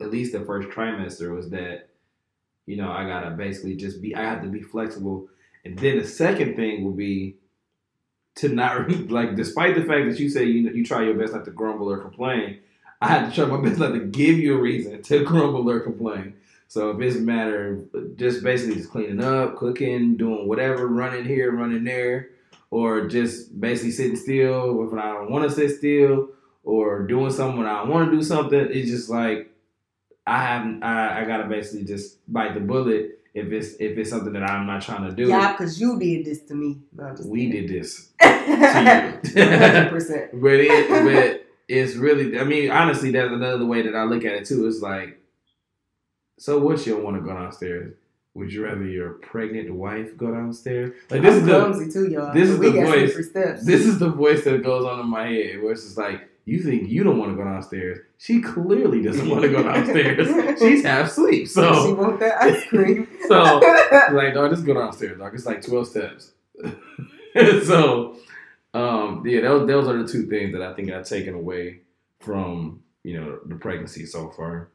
[0.00, 1.88] at least the first trimester was that
[2.66, 4.14] you know I gotta basically just be.
[4.14, 5.28] I have to be flexible,
[5.64, 7.36] and then the second thing will be
[8.36, 11.32] to not like, despite the fact that you say you know, you try your best
[11.32, 12.60] not to grumble or complain,
[13.00, 15.80] I had to try my best not to give you a reason to grumble or
[15.80, 16.34] complain.
[16.68, 20.86] So if it's a matter of uh, just basically just cleaning up, cooking, doing whatever,
[20.86, 22.30] running here, running there,
[22.70, 26.30] or just basically sitting still if I don't want to sit still,
[26.64, 29.52] or doing something when I want to do something, it's just like
[30.26, 34.32] I have I, I gotta basically just bite the bullet if it's if it's something
[34.32, 35.28] that I'm not trying to do.
[35.28, 36.80] Yeah, because you did this to me.
[36.96, 38.11] No, we did this.
[38.46, 40.30] Hundred percent.
[40.40, 44.32] But it but it's really I mean honestly that's another way that I look at
[44.34, 44.66] it too.
[44.66, 45.18] It's like
[46.38, 47.94] so what you want to go downstairs?
[48.34, 50.92] Would you rather your pregnant wife go downstairs?
[51.10, 52.32] Like this I'm is the clumsy too, y'all.
[52.32, 53.14] this is we the voice.
[53.64, 56.60] this is the voice that goes on in my head where it's just like you
[56.60, 57.98] think you don't want to go downstairs.
[58.18, 60.58] She clearly doesn't want to go downstairs.
[60.58, 61.46] She's half asleep.
[61.46, 63.06] so she So want that ice cream.
[63.28, 63.60] so
[64.12, 65.34] like, dog, just go downstairs, dog.
[65.34, 66.32] It's like twelve steps.
[67.64, 68.16] so,
[68.74, 71.80] um, yeah, those those are the two things that I think I've taken away
[72.20, 74.70] from you know the pregnancy so far.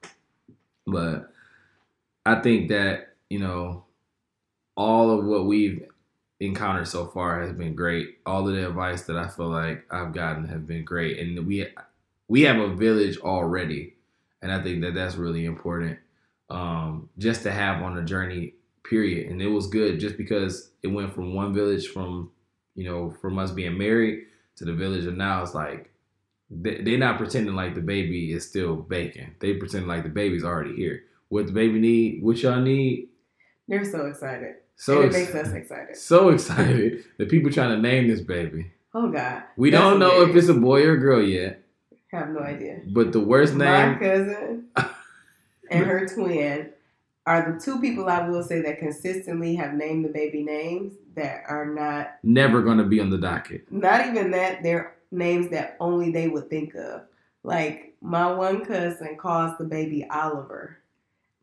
[0.85, 1.31] But
[2.25, 3.85] I think that you know
[4.75, 5.83] all of what we've
[6.39, 8.19] encountered so far has been great.
[8.25, 11.67] All of the advice that I feel like I've gotten have been great, and we
[12.27, 13.95] we have a village already,
[14.41, 15.97] and I think that that's really important
[16.51, 18.53] um, just to have on the journey.
[18.83, 22.31] Period, and it was good just because it went from one village from
[22.77, 24.23] you know from us being married
[24.55, 25.91] to the village, and now it's like
[26.49, 29.35] they, they're not pretending like the baby is still baking.
[29.41, 31.03] They pretend like the baby's already here.
[31.27, 33.09] What the baby need, what y'all need,
[33.67, 34.55] They're so excited.
[34.77, 35.97] so and it ex- makes us excited.
[36.11, 37.03] so excited.
[37.17, 38.71] The people trying to name this baby.
[38.93, 39.43] Oh God.
[39.57, 41.61] We That's don't know if it's a boy or a girl yet,
[42.13, 42.79] have no idea.
[42.87, 43.93] but the worst name.
[43.93, 44.67] My cousin
[45.69, 46.69] and her twin
[47.25, 51.43] are the two people I will say that consistently have named the baby names that
[51.49, 53.69] are not Never gonna be on the docket.
[53.71, 57.01] not even that they're names that only they would think of.
[57.43, 60.77] Like my one cousin calls the baby Oliver.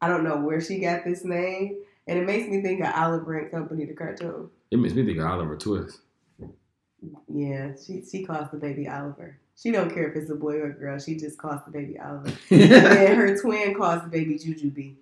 [0.01, 3.39] I don't know where she got this name, and it makes me think of Oliver
[3.39, 4.51] and Company, the cartoon.
[4.71, 6.01] It makes me think of Oliver Twist.
[7.29, 9.39] Yeah, she she calls the baby Oliver.
[9.57, 10.99] She don't care if it's a boy or a girl.
[10.99, 12.33] She just calls the baby Oliver.
[12.51, 14.95] and her twin calls the baby Juju Jujubee.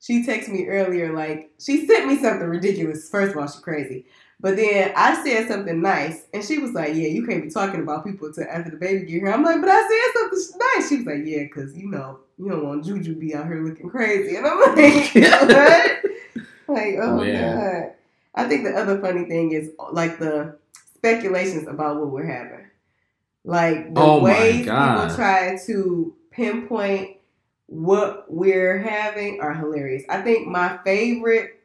[0.00, 3.08] She texted me earlier, like she sent me something ridiculous.
[3.08, 4.06] First of all, she crazy.
[4.38, 7.80] But then I said something nice, and she was like, "Yeah, you can't be talking
[7.80, 10.88] about people until after the baby get here." I'm like, "But I said something nice."
[10.88, 13.88] She was like, "Yeah, because you know you don't want Juju be out here looking
[13.88, 16.06] crazy," and I'm like, "What?"
[16.68, 17.56] like, oh Man.
[17.56, 17.92] god.
[18.34, 20.58] I think the other funny thing is like the
[20.94, 22.66] speculations about what we're having.
[23.44, 27.15] Like the Oh ways people try to pinpoint
[27.66, 30.04] what we're having are hilarious.
[30.08, 31.60] I think my favorite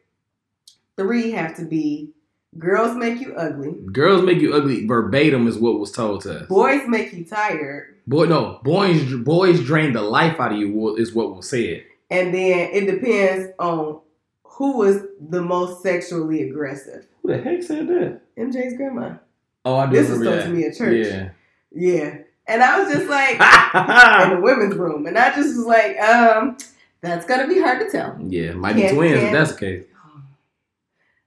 [0.97, 2.11] three have to be
[2.57, 4.85] girls make you ugly, Girls make you ugly.
[4.85, 6.47] Verbatim is what was told to us.
[6.47, 10.95] boys make you tired, Boy, no, boys, boys drain the life out of you.
[10.97, 11.83] Is what was said.
[12.09, 14.01] and then it depends on
[14.43, 17.07] who was the most sexually aggressive.
[17.21, 18.21] Who the heck said that?
[18.37, 19.15] MJ's grandma.
[19.63, 21.05] Oh, I do This was told to me at church.
[21.07, 21.29] Yeah.
[21.71, 22.17] Yeah.
[22.51, 23.31] And I was just like
[24.27, 25.05] in the women's room.
[25.07, 26.57] And I just was like, um,
[27.01, 28.17] that's gonna be hard to tell.
[28.27, 29.83] yeah, might be twins if can't- that's the case.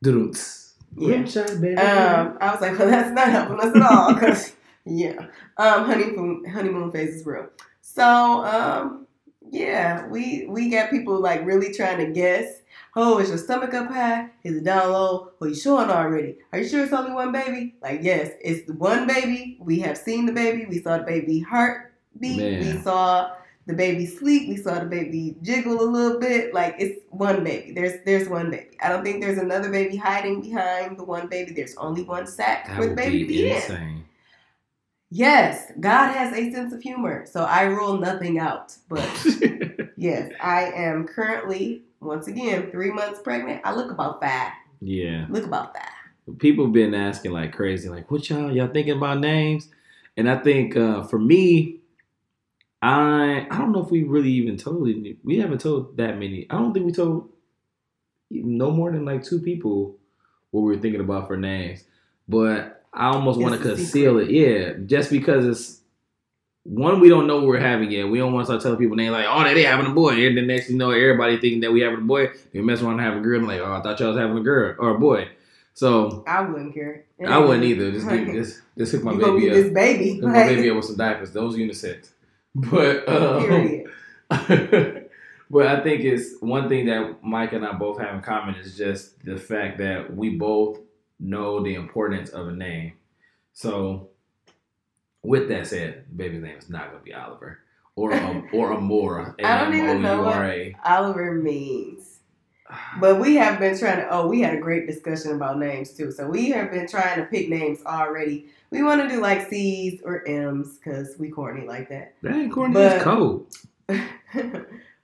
[0.03, 0.35] Doo-doo.
[0.97, 1.23] Yeah.
[1.23, 1.79] Good.
[1.79, 4.53] Um, I was like, well, that's not helping us at all, because
[4.85, 7.49] yeah, um, honeymoon honeymoon phase is real.
[7.81, 8.05] So,
[8.45, 9.07] um,
[9.51, 12.61] yeah, we we got people like really trying to guess.
[12.97, 14.31] Oh, is your stomach up high?
[14.45, 15.33] Is it down low?
[15.41, 16.39] Are you showing already?
[16.53, 17.75] Are you sure it's only one baby?
[17.83, 19.59] Like, yes, it's the one baby.
[19.61, 20.67] We have seen the baby.
[20.67, 22.61] We saw the baby heart beat.
[22.61, 23.33] We saw
[23.67, 24.49] the baby sleep.
[24.49, 26.55] We saw the baby jiggle a little bit.
[26.55, 27.73] Like it's one baby.
[27.73, 28.77] There's there's one baby.
[28.81, 31.53] I don't think there's another baby hiding behind the one baby.
[31.53, 33.57] There's only one sack that for the baby be be in.
[33.57, 34.05] insane.
[35.11, 38.77] Yes, God has a sense of humor, so I rule nothing out.
[38.89, 39.09] But
[39.97, 43.63] yes, I am currently once again three months pregnant.
[43.65, 44.53] I look about five.
[44.81, 45.27] yeah.
[45.29, 46.39] Look about five.
[46.39, 49.69] people been asking like crazy, like, what y'all y'all thinking about names?
[50.17, 51.81] And I think uh, for me,
[52.83, 55.17] I I don't know if we really even told it.
[55.25, 56.47] We haven't told that many.
[56.51, 57.31] I don't think we told
[58.31, 59.97] no more than like two people
[60.51, 61.85] what we were thinking about for names.
[62.29, 64.31] But I almost want to conceal it.
[64.31, 65.81] Yeah, just because it's
[66.65, 68.09] one we don't know what we're having yet.
[68.09, 70.37] We don't want to start telling people they like, oh, they're having a boy, and
[70.37, 72.31] then next thing you know, everybody thinking that we having a boy.
[72.53, 74.39] They mess around and have a girl, and like, oh, I thought y'all was having
[74.39, 75.29] a girl or a boy.
[75.75, 77.05] So I wouldn't care.
[77.27, 77.91] I wouldn't either.
[77.93, 79.55] Just give, just just hook my you baby up.
[79.55, 80.15] this baby.
[80.21, 81.33] Hook my baby up with some diapers.
[81.33, 82.11] Those unisex.
[82.57, 83.83] But um,
[85.51, 88.77] but I think it's one thing that Mike and I both have in common is
[88.77, 90.79] just the fact that we both
[91.19, 92.93] know the importance of a name.
[93.53, 94.11] So,
[95.25, 97.59] with that said, the baby's name is not going to be Oliver
[97.97, 99.35] or um, or Amora.
[99.45, 102.11] I don't even know what- Oliver means.
[102.99, 104.09] But we have been trying to.
[104.11, 106.11] Oh, we had a great discussion about names too.
[106.11, 108.47] So we have been trying to pick names already.
[108.71, 112.15] We want to do like C's or M's because we corny like that.
[112.23, 112.75] That ain't corny.
[112.75, 113.47] But- That's code.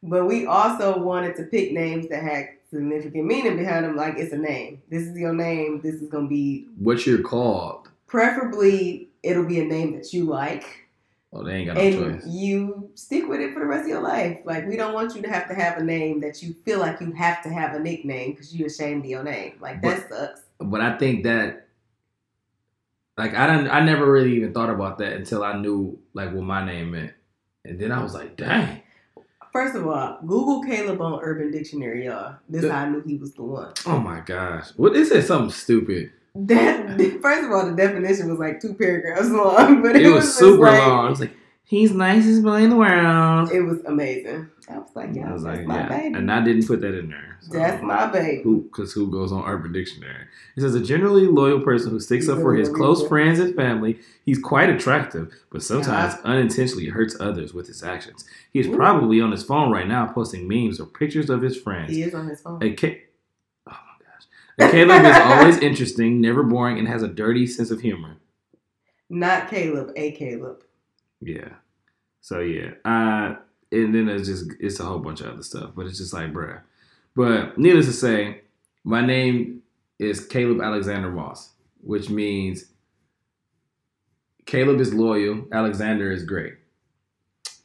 [0.03, 3.95] but we also wanted to pick names that had significant meaning behind them.
[3.95, 4.81] Like it's a name.
[4.89, 5.81] This is your name.
[5.83, 7.91] This is gonna be What you're called.
[8.07, 9.10] preferably.
[9.23, 10.65] It'll be a name that you like,
[11.33, 12.27] Oh, they ain't got no and choice.
[12.27, 14.39] you stick with it for the rest of your life.
[14.45, 17.01] Like we don't want you to have to have a name that you feel like
[17.01, 19.53] you have to have a nickname because you're ashamed of your name.
[19.61, 20.43] Like that sucks.
[20.59, 21.69] but I think that
[23.17, 26.43] like I don't I never really even thought about that until I knew like what
[26.43, 27.13] my name meant.
[27.65, 28.83] And then I was like, dang.
[29.53, 32.37] First of all, Google Caleb on Urban Dictionary, y'all.
[32.49, 33.73] This The- how I knew he was the one.
[33.87, 34.71] Oh my gosh.
[34.77, 36.11] What it said something stupid.
[36.35, 40.25] That first of all, the definition was like two paragraphs long, but it, It was
[40.25, 41.07] just super like, long.
[41.07, 43.51] It was like, he's nicest boy in the world.
[43.53, 44.49] It was amazing.
[44.69, 45.89] I was like, yeah, I was that's like, my yeah.
[45.89, 46.15] baby.
[46.15, 47.39] And I didn't put that in there.
[47.41, 48.43] so- that's my baby.
[48.45, 50.27] who because who goes on Urban Dictionary.
[50.57, 53.99] It says a generally loyal person who sticks up for his close friends and family.
[54.25, 58.25] He's quite attractive, but sometimes unintentionally hurts others with his actions.
[58.53, 58.77] He is Ooh.
[58.77, 61.91] probably on his phone right now posting memes or pictures of his friends.
[61.91, 62.63] He is on his phone.
[62.63, 63.01] A Ca-
[63.67, 64.25] oh my gosh.
[64.40, 68.17] A Caleb is always interesting, never boring, and has a dirty sense of humor.
[69.09, 70.63] Not Caleb, a Caleb.
[71.21, 71.55] Yeah.
[72.21, 72.73] So yeah.
[72.85, 73.37] Uh
[73.73, 75.73] and then it's just it's a whole bunch of other stuff.
[75.75, 76.61] But it's just like, bruh.
[77.15, 78.43] But needless to say,
[78.85, 79.63] my name
[79.99, 81.51] is Caleb Alexander Moss,
[81.83, 82.67] which means
[84.47, 86.55] Caleb is loyal, Alexander is great.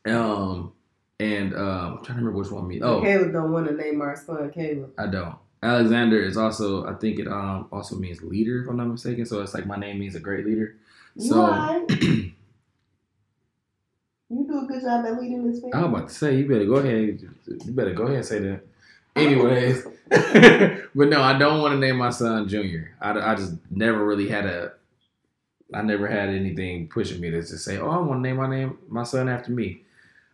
[0.06, 0.74] Um
[1.20, 4.02] and um I'm trying to remember which one means oh Caleb don't want to name
[4.02, 4.94] our son Caleb.
[4.98, 5.38] I don't.
[5.64, 9.26] Alexander is also I think it um also means leader, if I'm not mistaken.
[9.26, 10.76] So it's like my name means a great leader.
[11.18, 11.88] So?
[14.30, 15.78] You do a good job at leading this family.
[15.78, 17.22] I'm about to say you better go ahead.
[17.48, 18.62] You better go ahead and say that.
[19.16, 22.96] Anyways, but no, I don't want to name my son Junior.
[23.00, 24.74] I, I just never really had a.
[25.74, 28.50] I never had anything pushing me to just say, "Oh, I want to name my
[28.50, 29.84] name my son after me."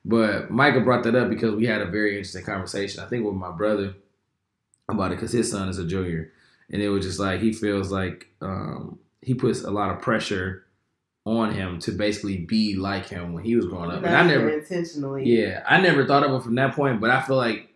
[0.06, 3.04] But Micah brought that up because we had a very interesting conversation.
[3.04, 3.94] I think with my brother
[4.90, 6.32] about it because his son is a junior,
[6.70, 10.66] and it was just like he feels like um, he puts a lot of pressure
[11.26, 14.02] on him to basically be like him when he was growing up.
[14.02, 15.24] Not And I never, intentionally.
[15.26, 17.68] yeah, I never thought of it from that point, but I feel like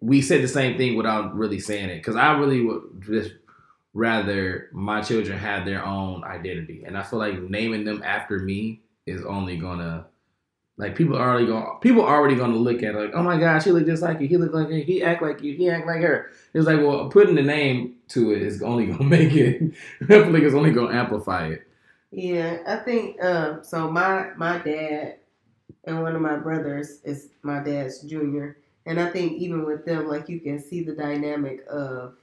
[0.00, 3.32] we said the same thing without really saying it because I really would just
[3.92, 8.82] rather my children have their own identity, and I feel like naming them after me
[9.06, 10.06] is only gonna
[10.80, 13.38] like people are already going people are already gonna look at it like oh my
[13.38, 15.86] gosh he look just like you he look like he act like you he act
[15.86, 19.72] like her it's like well putting the name to it is only gonna make it
[20.08, 21.66] I like it's only gonna amplify it
[22.10, 25.16] Yeah, I think um so my my dad
[25.84, 28.58] and one of my brothers is my dad's junior.
[28.86, 32.14] And I think even with them, like you can see the dynamic of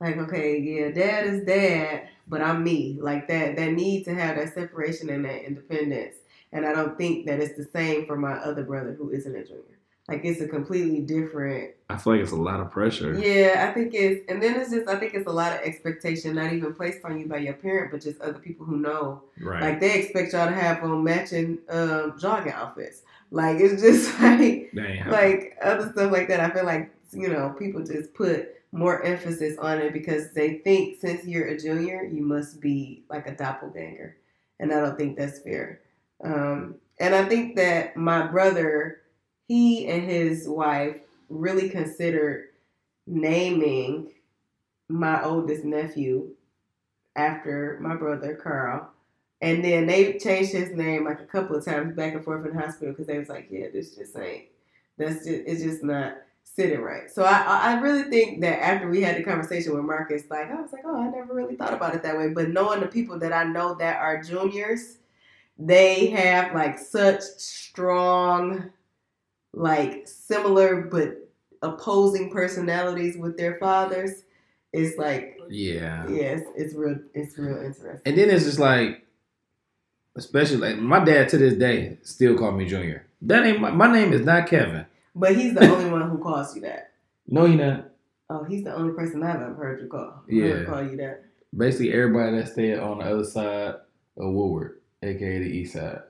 [0.00, 2.98] like, okay, yeah, dad is dad, but I'm me.
[3.00, 6.16] Like that that need to have that separation and that independence.
[6.52, 9.44] And I don't think that it's the same for my other brother who isn't a
[9.44, 9.62] junior.
[10.08, 13.72] Like it's a completely different I feel like it's a lot of pressure yeah, I
[13.72, 16.74] think it's, and then it's just, I think it's a lot of expectation, not even
[16.74, 19.22] placed on you by your parent, but just other people who know.
[19.40, 23.02] right Like they expect y'all to have on matching um, jogging outfits.
[23.30, 25.10] Like it's just like, happening.
[25.10, 26.40] like other stuff like that.
[26.40, 31.00] I feel like you know people just put more emphasis on it because they think
[31.00, 34.16] since you're a junior, you must be like a doppelganger,
[34.58, 35.80] and I don't think that's fair.
[36.22, 39.02] Um, and I think that my brother,
[39.48, 40.96] he and his wife
[41.28, 42.48] really considered
[43.06, 44.12] naming
[44.88, 46.30] my oldest nephew
[47.14, 48.90] after my brother Carl.
[49.42, 52.56] And then they changed his name like a couple of times back and forth in
[52.56, 54.46] the hospital because they was like, yeah, this just ain't.
[54.96, 57.10] That's just it's just not sitting right.
[57.10, 60.50] So I I I really think that after we had the conversation with Marcus, like
[60.50, 62.30] I was like, oh, I never really thought about it that way.
[62.30, 64.96] But knowing the people that I know that are juniors,
[65.58, 68.70] they have like such strong,
[69.52, 71.28] like similar but
[71.62, 74.24] opposing personalities with their fathers
[74.76, 76.06] it's like Yeah.
[76.08, 78.00] yeah, it's, it's real it's real interesting.
[78.04, 79.06] And then it's just like,
[80.16, 83.06] especially like my dad to this day still call me Junior.
[83.22, 84.84] That ain't my, my name is not Kevin.
[85.14, 86.92] But he's the only one who calls you that.
[87.26, 87.88] No, he not.
[88.28, 90.22] Oh, he's the only person I've ever heard you call.
[90.28, 90.64] Yeah.
[90.64, 91.24] call you that.
[91.56, 93.76] Basically, everybody that stay on the other side
[94.18, 96.00] of Woodward, aka the East Side,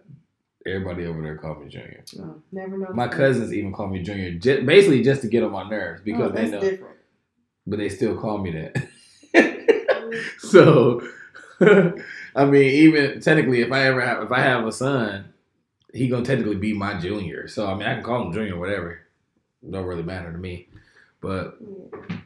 [0.67, 2.05] everybody over there call me Junior.
[2.19, 2.93] Oh, never know.
[2.93, 6.05] My cousins even call me Junior, ju- basically just to get on my nerves oh,
[6.05, 6.97] because oh, they know, different.
[7.67, 8.89] but they still call me that.
[10.39, 11.07] so,
[11.61, 15.33] I mean, even technically, if I ever have, if I have a son,
[15.93, 17.49] he gonna technically be my junior.
[17.49, 19.01] So I mean, I can call him junior, whatever.
[19.69, 20.69] Don't really matter to me.
[21.21, 22.17] But Yeah.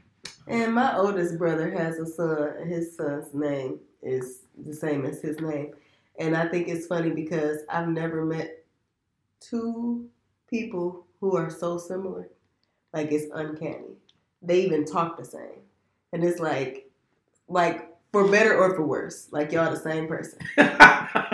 [0.51, 5.23] And my oldest brother has a son, and his son's name is the same as
[5.23, 5.75] his name.
[6.21, 8.65] And I think it's funny because I've never met
[9.41, 10.07] two
[10.49, 12.29] people who are so similar.
[12.93, 13.97] Like it's uncanny.
[14.43, 15.63] They even talk the same.
[16.13, 16.91] And it's like
[17.49, 19.29] like for better or for worse.
[19.33, 20.39] Like y'all the same person.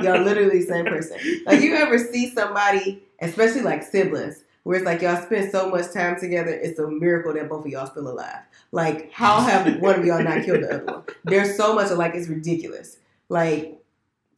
[0.03, 1.19] Y'all literally the same person.
[1.47, 5.93] Like you ever see somebody, especially like siblings, where it's like y'all spend so much
[5.93, 8.43] time together, it's a miracle that both of y'all still alive.
[8.73, 11.03] Like how have one of y'all not killed the other one?
[11.25, 12.99] There's so much like it's ridiculous.
[13.29, 13.83] Like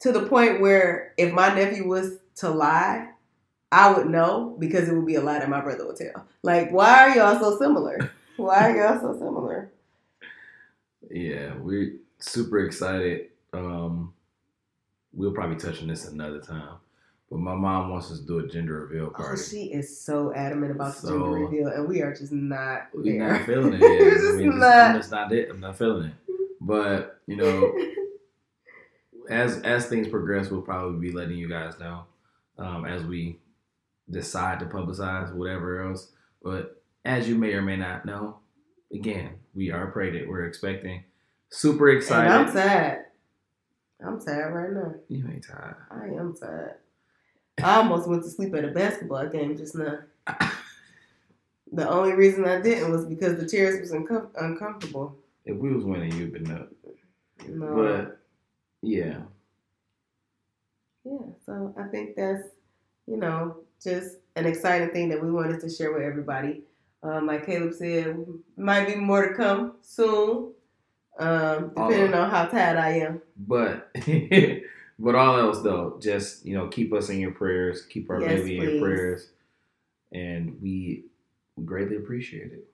[0.01, 3.09] to the point where if my nephew was to lie,
[3.71, 6.25] I would know because it would be a lie that my brother would tell.
[6.43, 8.11] Like why are y'all so similar?
[8.37, 9.69] Why are y'all so similar?
[11.11, 13.27] yeah, we're super excited.
[13.53, 14.13] Um,
[15.13, 16.75] we'll probably touch on this another time.
[17.29, 19.41] But my mom wants us to do a gender reveal Oh, party.
[19.41, 23.33] she is so adamant about the gender reveal, and we are just not We're there.
[23.33, 23.81] not feeling it.
[23.81, 24.07] We're Yet.
[24.13, 24.73] I just mean, just- not.
[24.77, 25.49] I'm just not it.
[25.49, 26.13] I'm not feeling it.
[26.61, 27.71] But you know,
[29.29, 32.03] as as things progress, we'll probably be letting you guys know
[32.57, 33.39] um, as we
[34.09, 36.11] decide to publicize whatever else.
[36.41, 38.39] But as you may or may not know,
[38.93, 40.27] again, we are pregnant.
[40.27, 41.03] We're expecting.
[41.49, 42.31] Super excited.
[42.31, 43.05] And I'm sad.
[44.05, 44.93] I'm sad right now.
[45.07, 45.75] You ain't tired.
[45.91, 46.75] I am sad.
[47.61, 49.99] I almost went to sleep at a basketball game just now.
[51.71, 55.15] The only reason I didn't was because the chairs was uncom- uncomfortable.
[55.45, 56.69] If we was winning, you'd been up.
[57.47, 57.75] No.
[57.75, 58.18] But
[58.81, 59.19] yeah,
[61.05, 62.43] yeah, so I think that's,
[63.07, 66.63] you know, just an exciting thing that we wanted to share with everybody.
[67.01, 68.25] Um, like Caleb said,
[68.57, 70.53] might be more to come soon,
[71.17, 73.21] um, depending on how tired I am.
[73.37, 73.91] but
[74.99, 77.83] but all else though, just you know, keep us in your prayers.
[77.85, 79.29] Keep our Yes, baby in your prayers,
[80.11, 81.05] and we
[81.55, 82.67] we greatly appreciate it.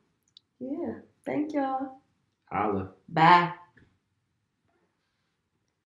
[0.59, 0.95] Yeah,
[1.25, 1.99] thank y'all.
[2.51, 2.89] Holla.
[3.09, 3.53] Bye.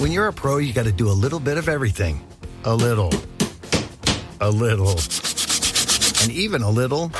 [0.00, 2.26] When you're a pro, you got to do a little bit of everything.
[2.64, 3.12] A little.
[4.40, 4.98] A little.
[6.22, 7.12] And even a little.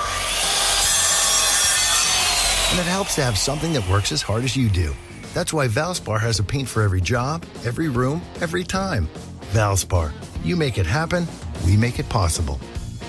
[2.71, 4.95] And it helps to have something that works as hard as you do.
[5.35, 9.11] That's why Valspar has a paint for every job, every room, every time.
[9.53, 10.11] Valspar,
[10.43, 11.29] you make it happen,
[11.67, 12.59] we make it possible.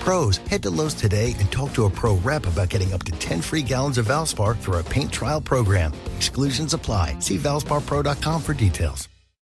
[0.02, 3.14] Pros, head to Lowe's today and talk to a pro rep about getting up to
[3.14, 5.94] 10 free gallons of Valspar through our paint trial program.
[6.18, 7.16] Exclusions apply.
[7.20, 9.08] See valsparpro.com for details.